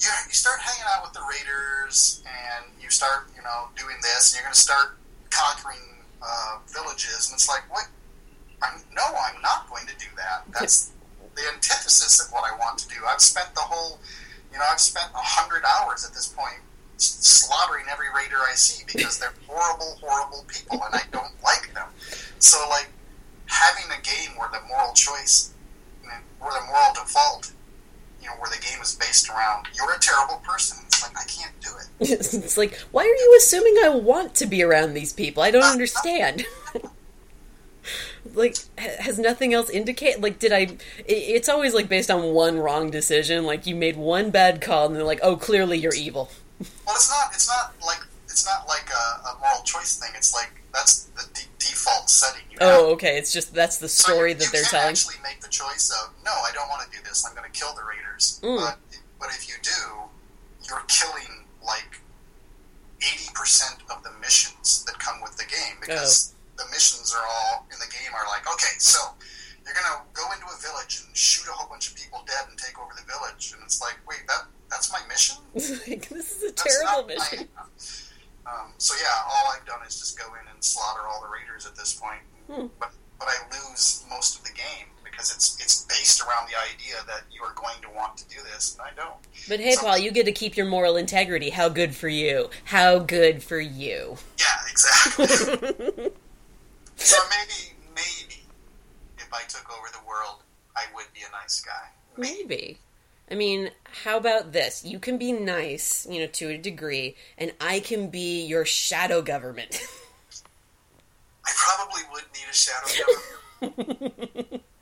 [0.00, 4.32] you, you start hanging out with the raiders and you start, you know, doing this,
[4.32, 4.96] and you're going to start
[5.30, 7.28] conquering uh, villages.
[7.28, 7.86] And it's like, what?
[8.62, 10.48] I'm, no, I'm not going to do that.
[10.58, 10.90] That's
[11.36, 12.96] the antithesis of what I want to do.
[13.06, 14.00] I've spent the whole,
[14.52, 16.58] you know, I've spent a hundred hours at this point
[16.96, 21.86] slaughtering every raider I see because they're horrible, horrible people, and I don't like them.
[22.40, 22.88] So, like,
[23.48, 25.52] having a game where the moral choice,
[26.38, 27.52] where the moral default,
[28.22, 30.78] you know, where the game is based around you're a terrible person.
[30.86, 32.10] It's like I can't do it.
[32.34, 35.42] it's like, why are you assuming I want to be around these people?
[35.42, 35.72] I don't uh-huh.
[35.72, 36.46] understand.
[38.34, 40.20] like, has nothing else indicate?
[40.20, 40.76] Like, did I?
[41.06, 43.44] It's always like based on one wrong decision.
[43.44, 46.30] Like, you made one bad call, and they're like, oh, clearly you're evil.
[46.86, 47.32] Well, it's not.
[47.32, 50.10] It's not like it's not like a, a moral choice thing.
[50.16, 51.46] It's like that's the d-
[51.88, 52.42] default setting.
[52.50, 52.80] You have.
[52.80, 53.18] Oh, okay.
[53.18, 54.88] It's just that's the So story you, that you they're can telling.
[54.90, 57.24] actually make the choice of no, I don't want to do this.
[57.26, 58.40] I'm going to kill the raiders.
[58.42, 58.58] Mm.
[58.64, 58.78] But
[59.20, 59.80] but if you do,
[60.68, 62.00] you're killing like
[63.02, 66.64] eighty percent of the missions that come with the game because Oh.
[66.64, 68.98] the missions are all in the game are like okay, so
[69.64, 72.48] you're going to go into a village and shoot a whole bunch of people dead
[72.48, 75.36] and take over the village, and it's like wait that that's my mission.
[75.54, 77.48] like, this is a That's terrible not my- mission.
[78.48, 81.66] Um, so yeah, all I've done is just go in and slaughter all the raiders
[81.66, 82.20] at this point.
[82.50, 82.66] Hmm.
[82.80, 83.36] But but I
[83.68, 87.52] lose most of the game because it's it's based around the idea that you are
[87.54, 89.16] going to want to do this, and I don't.
[89.48, 91.50] But hey, So- Paul, you get to keep your moral integrity.
[91.50, 92.48] How good for you?
[92.64, 94.16] How good for you?
[94.38, 95.26] Yeah, exactly.
[96.96, 98.42] so maybe maybe
[99.18, 100.42] if I took over the world,
[100.76, 101.88] I would be a nice guy.
[102.16, 102.78] Maybe.
[103.30, 103.70] I mean,
[104.04, 104.84] how about this?
[104.84, 109.22] You can be nice, you know, to a degree, and I can be your shadow
[109.22, 109.80] government.
[111.46, 112.86] I probably would need a shadow
[113.60, 114.62] government.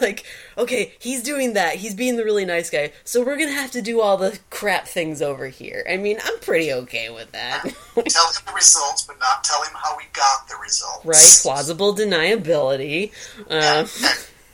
[0.00, 0.24] Like,
[0.58, 1.76] okay, he's doing that.
[1.76, 2.92] He's being the really nice guy.
[3.04, 5.84] So we're gonna have to do all the crap things over here.
[5.88, 7.62] I mean, I'm pretty okay with that.
[7.94, 11.04] tell him the results, but not tell him how we got the results.
[11.04, 11.38] right?
[11.42, 13.12] Plausible deniability.
[13.48, 13.86] Um,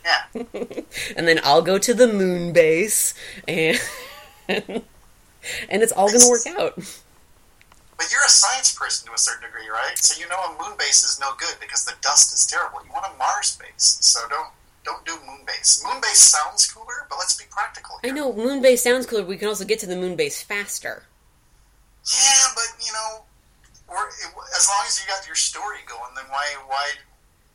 [0.07, 0.43] Yeah.
[1.17, 3.15] and then I'll go to the moon base,
[3.49, 3.81] and
[4.49, 4.83] and
[5.69, 6.75] it's all gonna work out.
[7.97, 9.99] But you're a science person to a certain degree, right?
[9.99, 12.81] So you know a moon base is no good because the dust is terrible.
[12.85, 14.51] You want a Mars base, so don't
[14.85, 15.83] don't do moon base.
[15.85, 17.97] Moon base sounds cooler, but let's be practical.
[18.05, 19.25] I know moon base sounds cooler.
[19.25, 21.03] We can also get to the moon base faster.
[22.07, 23.27] Yeah, but you know,
[24.57, 26.91] as long as you got your story going, then why why?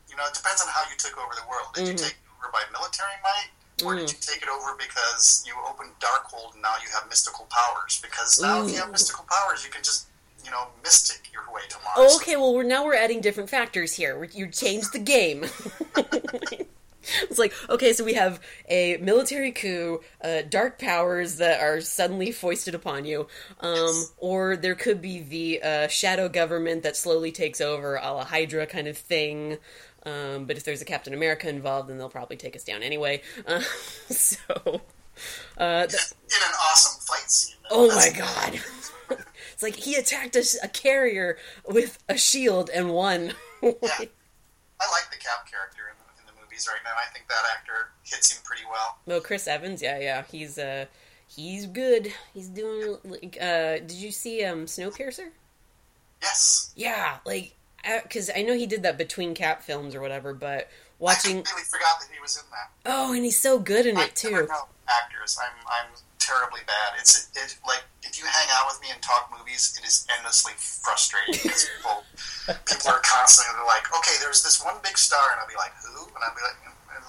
[0.10, 1.72] You know, it depends on how you took over the world.
[1.74, 2.04] Did you mm-hmm.
[2.04, 6.54] take over by military might, or did you take it over because you opened Darkhold
[6.54, 8.00] and now you have mystical powers?
[8.02, 10.08] Because now if you have mystical powers, you can just
[10.44, 11.96] you know mystic your way to Mars.
[11.98, 12.36] Oh, okay.
[12.36, 14.24] Well, we're now we're adding different factors here.
[14.34, 15.46] You changed the game.
[17.24, 18.40] it's like okay, so we have
[18.70, 23.28] a military coup, uh, dark powers that are suddenly foisted upon you,
[23.60, 28.26] um, or there could be the uh, shadow government that slowly takes over, a la
[28.26, 29.58] Hydra kind of thing.
[30.06, 33.22] Um, but if there's a Captain America involved, then they'll probably take us down anyway.
[33.46, 33.60] Uh,
[34.10, 34.82] so,
[35.58, 37.56] uh, th- in an awesome fight scene.
[37.70, 39.20] Oh That's- my god.
[39.54, 41.38] it's like he attacked a, a carrier
[41.68, 43.34] with a shield and won.
[43.64, 43.70] Yeah.
[44.84, 46.90] I like the Cap character in the, in the movies right now.
[46.98, 48.98] I think that actor hits him pretty well.
[49.06, 50.24] no, Chris Evans, yeah, yeah.
[50.32, 50.86] He's uh
[51.28, 52.12] he's good.
[52.34, 55.30] He's doing like uh did you see um Snowpiercer?
[56.24, 56.74] Yes.
[56.76, 57.54] Yeah, like
[58.10, 60.68] cuz I know he did that between Cap films or whatever, but I
[61.00, 62.70] watching completely forgot that he was in that.
[62.86, 64.48] Oh, and he's so good in I it too.
[64.88, 65.38] actors.
[65.42, 66.94] I'm I'm terribly bad.
[67.00, 70.54] It's it like if you hang out with me and talk movies, it is endlessly
[70.58, 72.04] frustrating because people
[72.66, 76.06] people are constantly like, okay, there's this one big star, and I'll be like, who?
[76.16, 76.56] And I'll be like.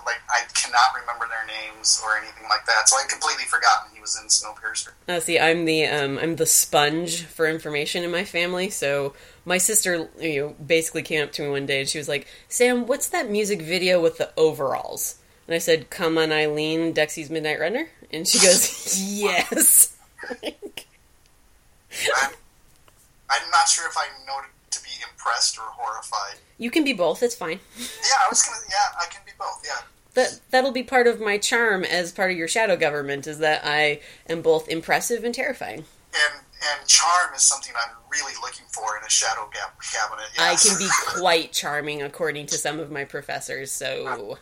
[0.04, 4.00] Like I cannot remember their names or anything like that, so I completely forgotten he
[4.00, 4.90] was in Snowpiercer.
[5.06, 8.68] Uh, see, I'm the um, I'm the sponge for information in my family.
[8.68, 9.14] So
[9.44, 12.26] my sister, you know, basically came up to me one day and she was like,
[12.48, 15.16] "Sam, what's that music video with the overalls?"
[15.46, 19.96] And I said, "Come on, Eileen, Dexy's Midnight Runner." And she goes, "Yes."
[22.22, 22.30] I'm,
[23.30, 24.38] I'm not sure if I know
[24.70, 26.38] to be impressed or horrified.
[26.58, 27.22] you can be both.
[27.22, 27.58] It's fine.
[27.78, 27.84] Yeah,
[28.24, 28.58] I was gonna.
[28.70, 29.62] Yeah, I can be both.
[29.64, 29.80] Yeah,
[30.14, 33.62] That that'll be part of my charm as part of your shadow government is that
[33.64, 35.84] I am both impressive and terrifying.
[36.14, 36.40] and
[36.70, 40.26] and charm is something I'm really looking for in a shadow gap cabinet.
[40.38, 43.72] I can be quite charming according to some of my professors.
[43.72, 44.38] So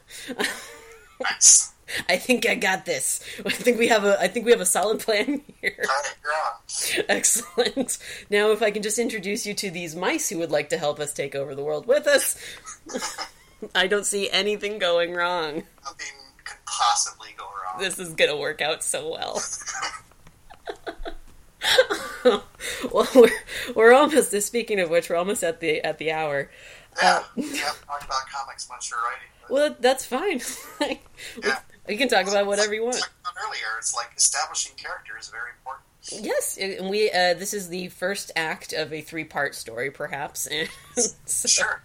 [1.20, 1.72] nice.
[2.08, 3.20] I think I got this.
[3.44, 5.74] I think we have a I think we have a solid plan here.
[5.78, 7.04] Right.
[7.08, 7.98] Excellent.
[8.30, 11.00] Now if I can just introduce you to these mice who would like to help
[11.00, 12.36] us take over the world with us.
[13.74, 15.64] I don't see anything going wrong.
[15.84, 16.06] Nothing
[16.44, 17.80] could possibly go wrong.
[17.80, 19.42] This is going to work out so well.
[22.92, 23.30] well, we're,
[23.74, 26.50] we're almost speaking of which we're almost at the at the hour.
[27.00, 29.28] yeah, we haven't talked about comics much or writing.
[29.48, 30.40] Well, that's fine.
[31.44, 31.58] yeah.
[31.88, 32.96] we can talk about whatever you want.
[32.96, 33.10] Like
[33.44, 35.86] earlier, it's like establishing character is very important.
[36.24, 40.48] Yes, and we uh, this is the first act of a three part story, perhaps.
[41.24, 41.82] So Sure.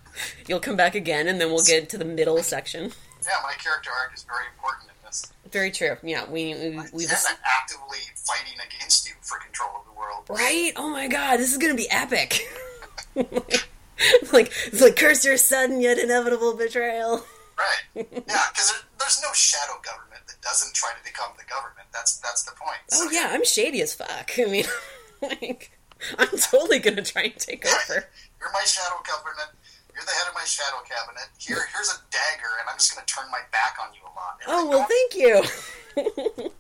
[0.48, 2.92] you'll come back again, and then we'll get to the middle section.
[3.24, 4.90] Yeah, my character arc is very important
[5.22, 5.32] this.
[5.52, 5.98] Very true.
[6.04, 10.26] Yeah, we we we've and actively fighting against you for control of the world.
[10.30, 10.72] right.
[10.76, 12.48] Oh my god, this is gonna be epic.
[13.16, 17.24] like it's like curse your sudden yet inevitable betrayal.
[17.58, 17.82] Right.
[17.96, 21.88] Yeah, because there, there's no shadow government that doesn't try to become the government.
[21.94, 22.80] That's that's the point.
[22.94, 24.32] Oh yeah, I'm shady as fuck.
[24.38, 24.66] I mean,
[25.22, 25.72] like
[26.18, 28.06] I'm totally gonna try and take over.
[28.40, 29.56] You're my shadow cabinet.
[29.96, 31.30] You're the head of my shadow cabinet.
[31.40, 34.12] Here, here's a dagger, and I'm just going to turn my back on you a
[34.14, 34.40] lot.
[34.42, 36.52] And Oh I well, thank you.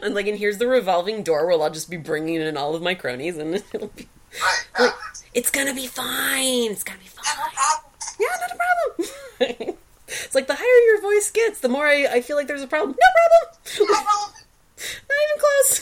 [0.02, 2.82] and like, and here's the revolving door where I'll just be bringing in all of
[2.82, 4.08] my cronies, and it'll be
[4.42, 4.66] Right.
[4.78, 4.84] Yeah.
[4.86, 4.94] like,
[5.32, 6.70] it's gonna be fine.
[6.72, 7.24] It's gonna be fine.
[7.26, 7.92] Yeah, no problem.
[8.20, 9.76] Yeah, not a problem.
[10.08, 12.66] it's like the higher your voice gets, the more I, I feel like there's a
[12.66, 12.90] problem.
[12.90, 13.88] No problem.
[13.88, 14.32] No problem.
[15.08, 15.80] Not even close.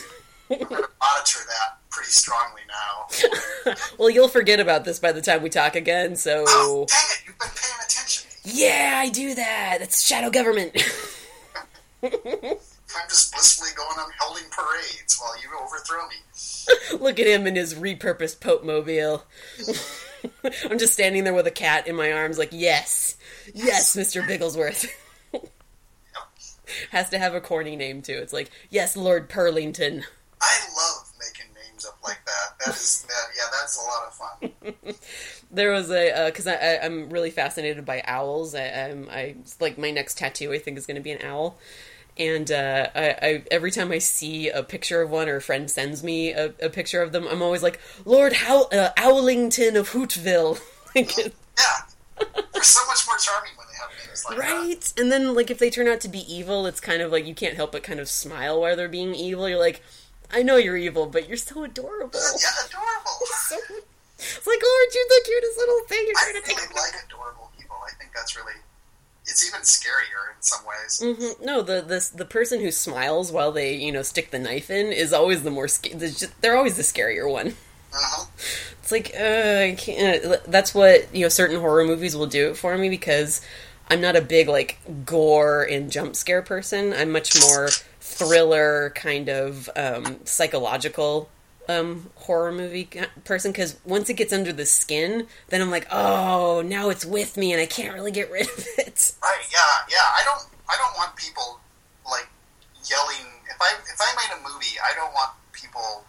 [0.49, 2.61] I'm going to monitor that pretty strongly
[3.65, 3.73] now.
[3.97, 6.15] well, you'll forget about this by the time we talk again.
[6.15, 7.23] So Oh, dang it!
[7.25, 8.29] You've been paying attention.
[8.43, 9.77] yeah, I do that.
[9.79, 10.73] That's shadow government.
[12.03, 16.99] I'm just blissfully going on holding parades while you overthrow me.
[17.03, 19.23] Look at him in his repurposed Pope mobile.
[20.69, 23.17] I'm just standing there with a cat in my arms, like, yes,
[23.53, 24.25] yes, Mr.
[24.25, 24.87] Bigglesworth.
[26.91, 28.17] Has to have a corny name too.
[28.21, 30.03] It's like, yes, Lord Purlington.
[30.41, 30.96] I love
[32.67, 32.73] that.
[32.73, 34.95] That is, that, yeah, that's a lot of fun.
[35.49, 38.53] There was a because I, I I'm really fascinated by owls.
[38.53, 40.51] I, I'm I like my next tattoo.
[40.51, 41.57] I think is going to be an owl.
[42.17, 45.71] And uh, I, I every time I see a picture of one or a friend
[45.71, 49.89] sends me a, a picture of them, I'm always like Lord How uh, Owlington of
[49.91, 50.59] Hootville.
[50.95, 54.43] Like, Yeah, they're so much more charming when they have names like that.
[54.43, 54.93] right?
[54.97, 57.35] And then like if they turn out to be evil, it's kind of like you
[57.35, 59.47] can't help but kind of smile while they're being evil.
[59.47, 59.81] You're like,
[60.31, 62.19] I know you're evil, but you're so adorable.
[62.41, 63.25] Yeah, adorable.
[63.47, 63.75] So-
[64.19, 66.03] it's like Lord, you're the cutest little thing.
[66.07, 67.75] You're I to really like adorable people.
[67.85, 68.53] I think that's really,
[69.25, 70.99] it's even scarier in some ways.
[71.03, 71.45] Mhm.
[71.45, 74.87] No, the the the person who smiles while they you know stick the knife in
[74.91, 77.49] is always the more sca- there's just- they're always the scarier one.
[77.93, 78.25] Uh-huh.
[78.81, 79.21] It's like uh,
[79.69, 80.43] I can't.
[80.51, 81.29] That's what you know.
[81.29, 83.39] Certain horror movies will do it for me because
[83.87, 86.91] I'm not a big like gore and jump scare person.
[86.91, 87.69] I'm much more
[88.17, 91.29] thriller kind of um, psychological
[91.69, 92.89] um, horror movie
[93.23, 93.51] person.
[93.51, 97.51] Because once it gets under the skin, then I'm like, oh, now it's with me
[97.51, 99.13] and I can't really get rid of it.
[99.21, 99.47] Right?
[99.51, 99.59] Yeah,
[99.91, 100.07] yeah.
[100.17, 101.59] I don't, I don't want people
[102.09, 102.27] like
[102.89, 103.27] yelling.
[103.49, 106.03] If I, if I made a movie, I don't want people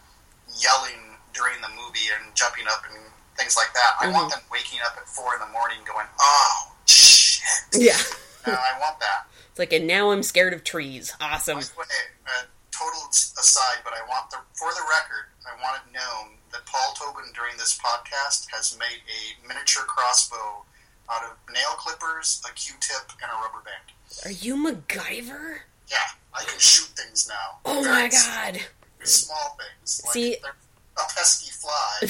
[0.60, 2.98] yelling during the movie and jumping up and
[3.36, 3.94] things like that.
[4.00, 7.42] I want them waking up at four in the morning, going, "Oh shit!"
[7.72, 7.96] Yeah.
[8.46, 9.26] No, I want that.
[9.58, 11.12] It's like, and now I'm scared of trees.
[11.20, 11.56] Awesome.
[11.56, 11.84] By the way,
[12.28, 16.64] uh, total aside, but I want the for the record, I want it known that
[16.64, 20.62] Paul Tobin during this podcast has made a miniature crossbow
[21.10, 23.90] out of nail clippers, a Q-tip, and a rubber band.
[24.26, 25.58] Are you MacGyver?
[25.90, 25.96] Yeah,
[26.32, 27.58] I can shoot things now.
[27.64, 28.60] Oh Very my god.
[29.02, 30.02] Small things.
[30.04, 30.52] Like See- they're
[30.98, 31.98] a pesky fly.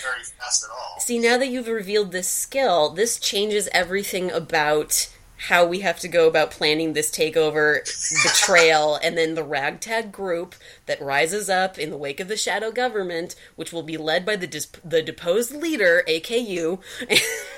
[0.00, 1.00] very fast at all.
[1.00, 6.08] See, now that you've revealed this skill, this changes everything about how we have to
[6.08, 7.84] go about planning this takeover,
[8.22, 10.54] betrayal, and then the ragtag group
[10.86, 14.36] that rises up in the wake of the shadow government, which will be led by
[14.36, 16.80] the dis- the deposed leader, AKU.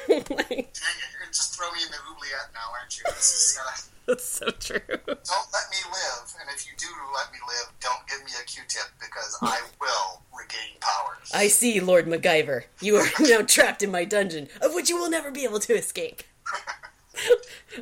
[0.08, 3.04] like, Dang it, you're gonna just throw me in the oubliette now, aren't you?
[3.06, 3.94] This is gonna...
[4.06, 4.98] that's so true.
[5.06, 8.44] Don't let me live, and if you do let me live, don't give me a
[8.44, 11.30] Q-tip because I will regain powers.
[11.34, 12.64] I see, Lord MacGyver.
[12.80, 15.74] You are now trapped in my dungeon, of which you will never be able to
[15.74, 16.22] escape.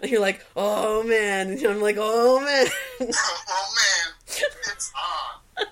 [0.02, 1.50] And you're like, oh man.
[1.50, 2.66] And I'm like, oh man.
[3.00, 5.64] oh man, it's on.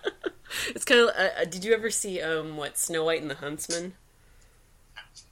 [0.69, 1.09] It's kind of.
[1.09, 3.95] Uh, uh, did you ever see um what Snow White and the Huntsman?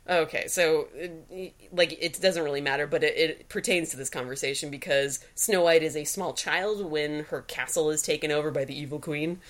[0.09, 1.37] Okay, so uh,
[1.73, 5.85] like it doesn't really matter, but it, it pertains to this conversation because Snow White
[5.85, 9.41] is a small child when her castle is taken over by the evil queen,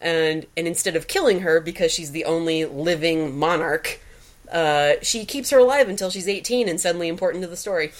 [0.00, 4.00] and and instead of killing her because she's the only living monarch,
[4.52, 7.92] uh, she keeps her alive until she's eighteen and suddenly important to the story.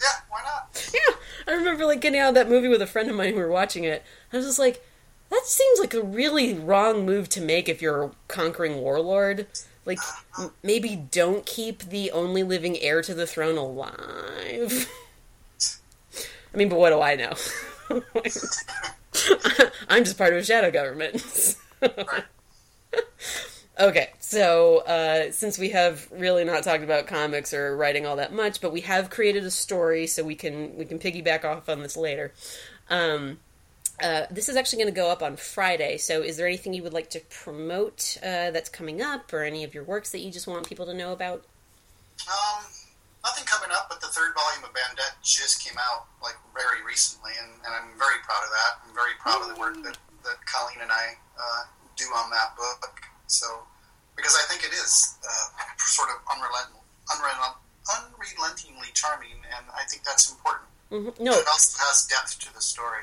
[0.00, 0.90] Yeah, why not?
[0.92, 1.16] Yeah,
[1.46, 3.50] I remember like getting out of that movie with a friend of mine who were
[3.50, 4.02] watching it.
[4.32, 4.84] I was just like,
[5.30, 9.46] that seems like a really wrong move to make if you're a conquering warlord.
[9.84, 10.44] Like, uh-huh.
[10.44, 14.90] m- maybe don't keep the only living heir to the throne alive.
[16.54, 17.32] I mean, but what do I know?
[19.88, 21.56] I'm just part of a shadow government.
[21.80, 22.24] Right.
[23.78, 28.32] Okay, so uh, since we have really not talked about comics or writing all that
[28.32, 31.82] much, but we have created a story, so we can we can piggyback off on
[31.82, 32.32] this later.
[32.88, 33.38] Um,
[34.02, 35.98] uh, this is actually going to go up on Friday.
[35.98, 39.62] So, is there anything you would like to promote uh, that's coming up, or any
[39.62, 41.44] of your works that you just want people to know about?
[42.24, 42.64] Um,
[43.24, 47.32] nothing coming up, but the third volume of Bandette just came out like very recently,
[47.42, 48.88] and, and I'm very proud of that.
[48.88, 51.64] I'm very proud of the work that, that Colleen and I uh,
[51.96, 53.04] do on that book.
[53.26, 53.46] So,
[54.16, 56.68] because I think it is uh, sort of unrelent,
[57.12, 57.56] unrelent,
[57.88, 60.68] unrelentingly charming, and I think that's important.
[60.90, 63.02] hmm No, It also has depth to the story.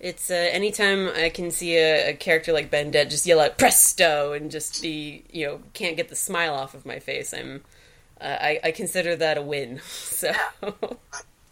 [0.00, 4.32] It's uh, anytime I can see a, a character like Bandette just yell out "presto"
[4.32, 7.34] and just be, you know, can't get the smile off of my face.
[7.34, 7.64] I'm,
[8.20, 9.80] uh, I, I consider that a win.
[9.90, 10.28] So,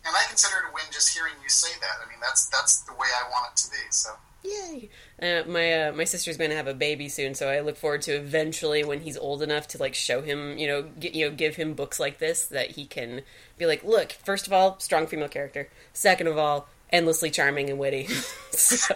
[0.06, 1.96] And I consider it a win just hearing you say that.
[2.04, 3.82] I mean, that's that's the way I want it to be.
[3.90, 4.10] So
[4.46, 4.90] yay!
[5.20, 8.02] Uh, my uh, my sister's going to have a baby soon, so I look forward
[8.02, 11.56] to eventually when he's old enough to like show him, you know, you know, give
[11.56, 13.22] him books like this that he can
[13.58, 15.68] be like, look, first of all, strong female character.
[15.92, 18.06] Second of all, endlessly charming and witty.
[18.50, 18.94] so,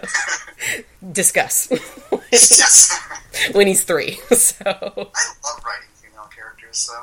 [1.11, 1.69] discuss
[3.53, 4.19] when he's three.
[4.31, 6.77] So I love writing female characters.
[6.77, 6.93] So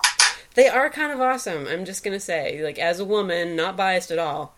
[0.55, 1.67] they are kind of awesome.
[1.67, 4.57] I'm just gonna say, like as a woman, not biased at all,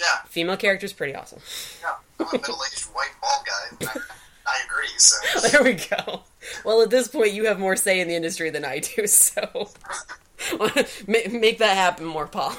[0.00, 1.40] yeah, female character's pretty awesome.
[1.82, 1.94] yeah.
[2.18, 3.86] I'm a middle-aged white bald guy.
[3.94, 4.00] I,
[4.46, 4.88] I agree.
[4.98, 6.22] So There we go.
[6.64, 9.70] Well, at this point, you have more say in the industry than I do, so
[10.58, 10.68] ma-
[11.06, 12.54] make that happen more, Paul.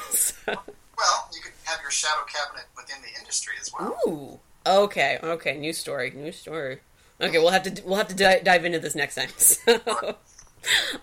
[0.98, 3.98] Well, you could have your shadow cabinet within the industry as well.
[4.08, 4.39] Ooh.
[4.68, 5.18] Okay.
[5.24, 5.58] Okay.
[5.58, 6.12] New story.
[6.12, 6.78] New story.
[7.20, 7.39] Okay.
[7.39, 9.30] We'll have to we'll have to di- dive into this next time.
[9.36, 10.16] So.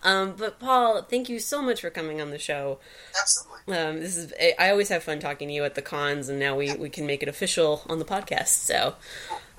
[0.04, 2.78] Um, but Paul, thank you so much for coming on the show.
[3.20, 3.57] Absolutely.
[3.68, 6.56] Um, this is I always have fun talking to you at the cons, and now
[6.56, 8.48] we, we can make it official on the podcast.
[8.48, 8.94] So,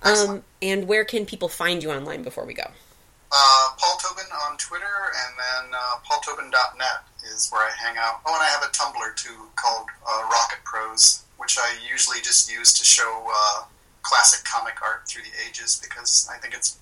[0.01, 2.71] um, and where can people find you online before we go?
[3.31, 7.05] Uh, Paul Tobin on Twitter, and then uh, paultobin.net
[7.35, 8.21] is where I hang out.
[8.25, 12.51] Oh, and I have a Tumblr too called uh, Rocket Prose, which I usually just
[12.51, 13.65] use to show uh,
[14.01, 16.79] classic comic art through the ages because I think it's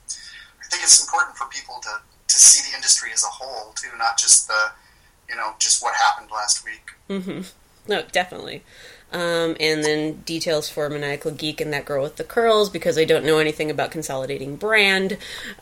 [0.63, 3.89] I think it's important for people to to see the industry as a whole too,
[3.97, 4.71] not just the
[5.29, 6.91] you know just what happened last week.
[7.09, 7.41] Mm-hmm.
[7.87, 8.63] No, definitely.
[9.11, 13.05] Um, and then details for Maniacal Geek and that girl with the curls because I
[13.05, 15.13] don't know anything about consolidating brand.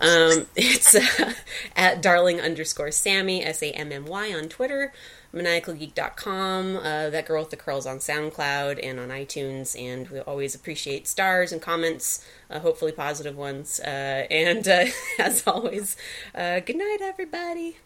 [0.02, 1.34] Um, it's uh,
[1.76, 4.94] at darling underscore Sammy, S A M M Y on Twitter,
[5.32, 9.80] maniacalgeek.com, uh, that girl with the curls on SoundCloud and on iTunes.
[9.80, 13.80] And we always appreciate stars and comments, uh, hopefully positive ones.
[13.80, 14.86] Uh, and uh,
[15.20, 15.96] as always,
[16.34, 17.78] uh, good night, everybody.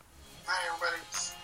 [0.45, 1.38] Hi, everybody.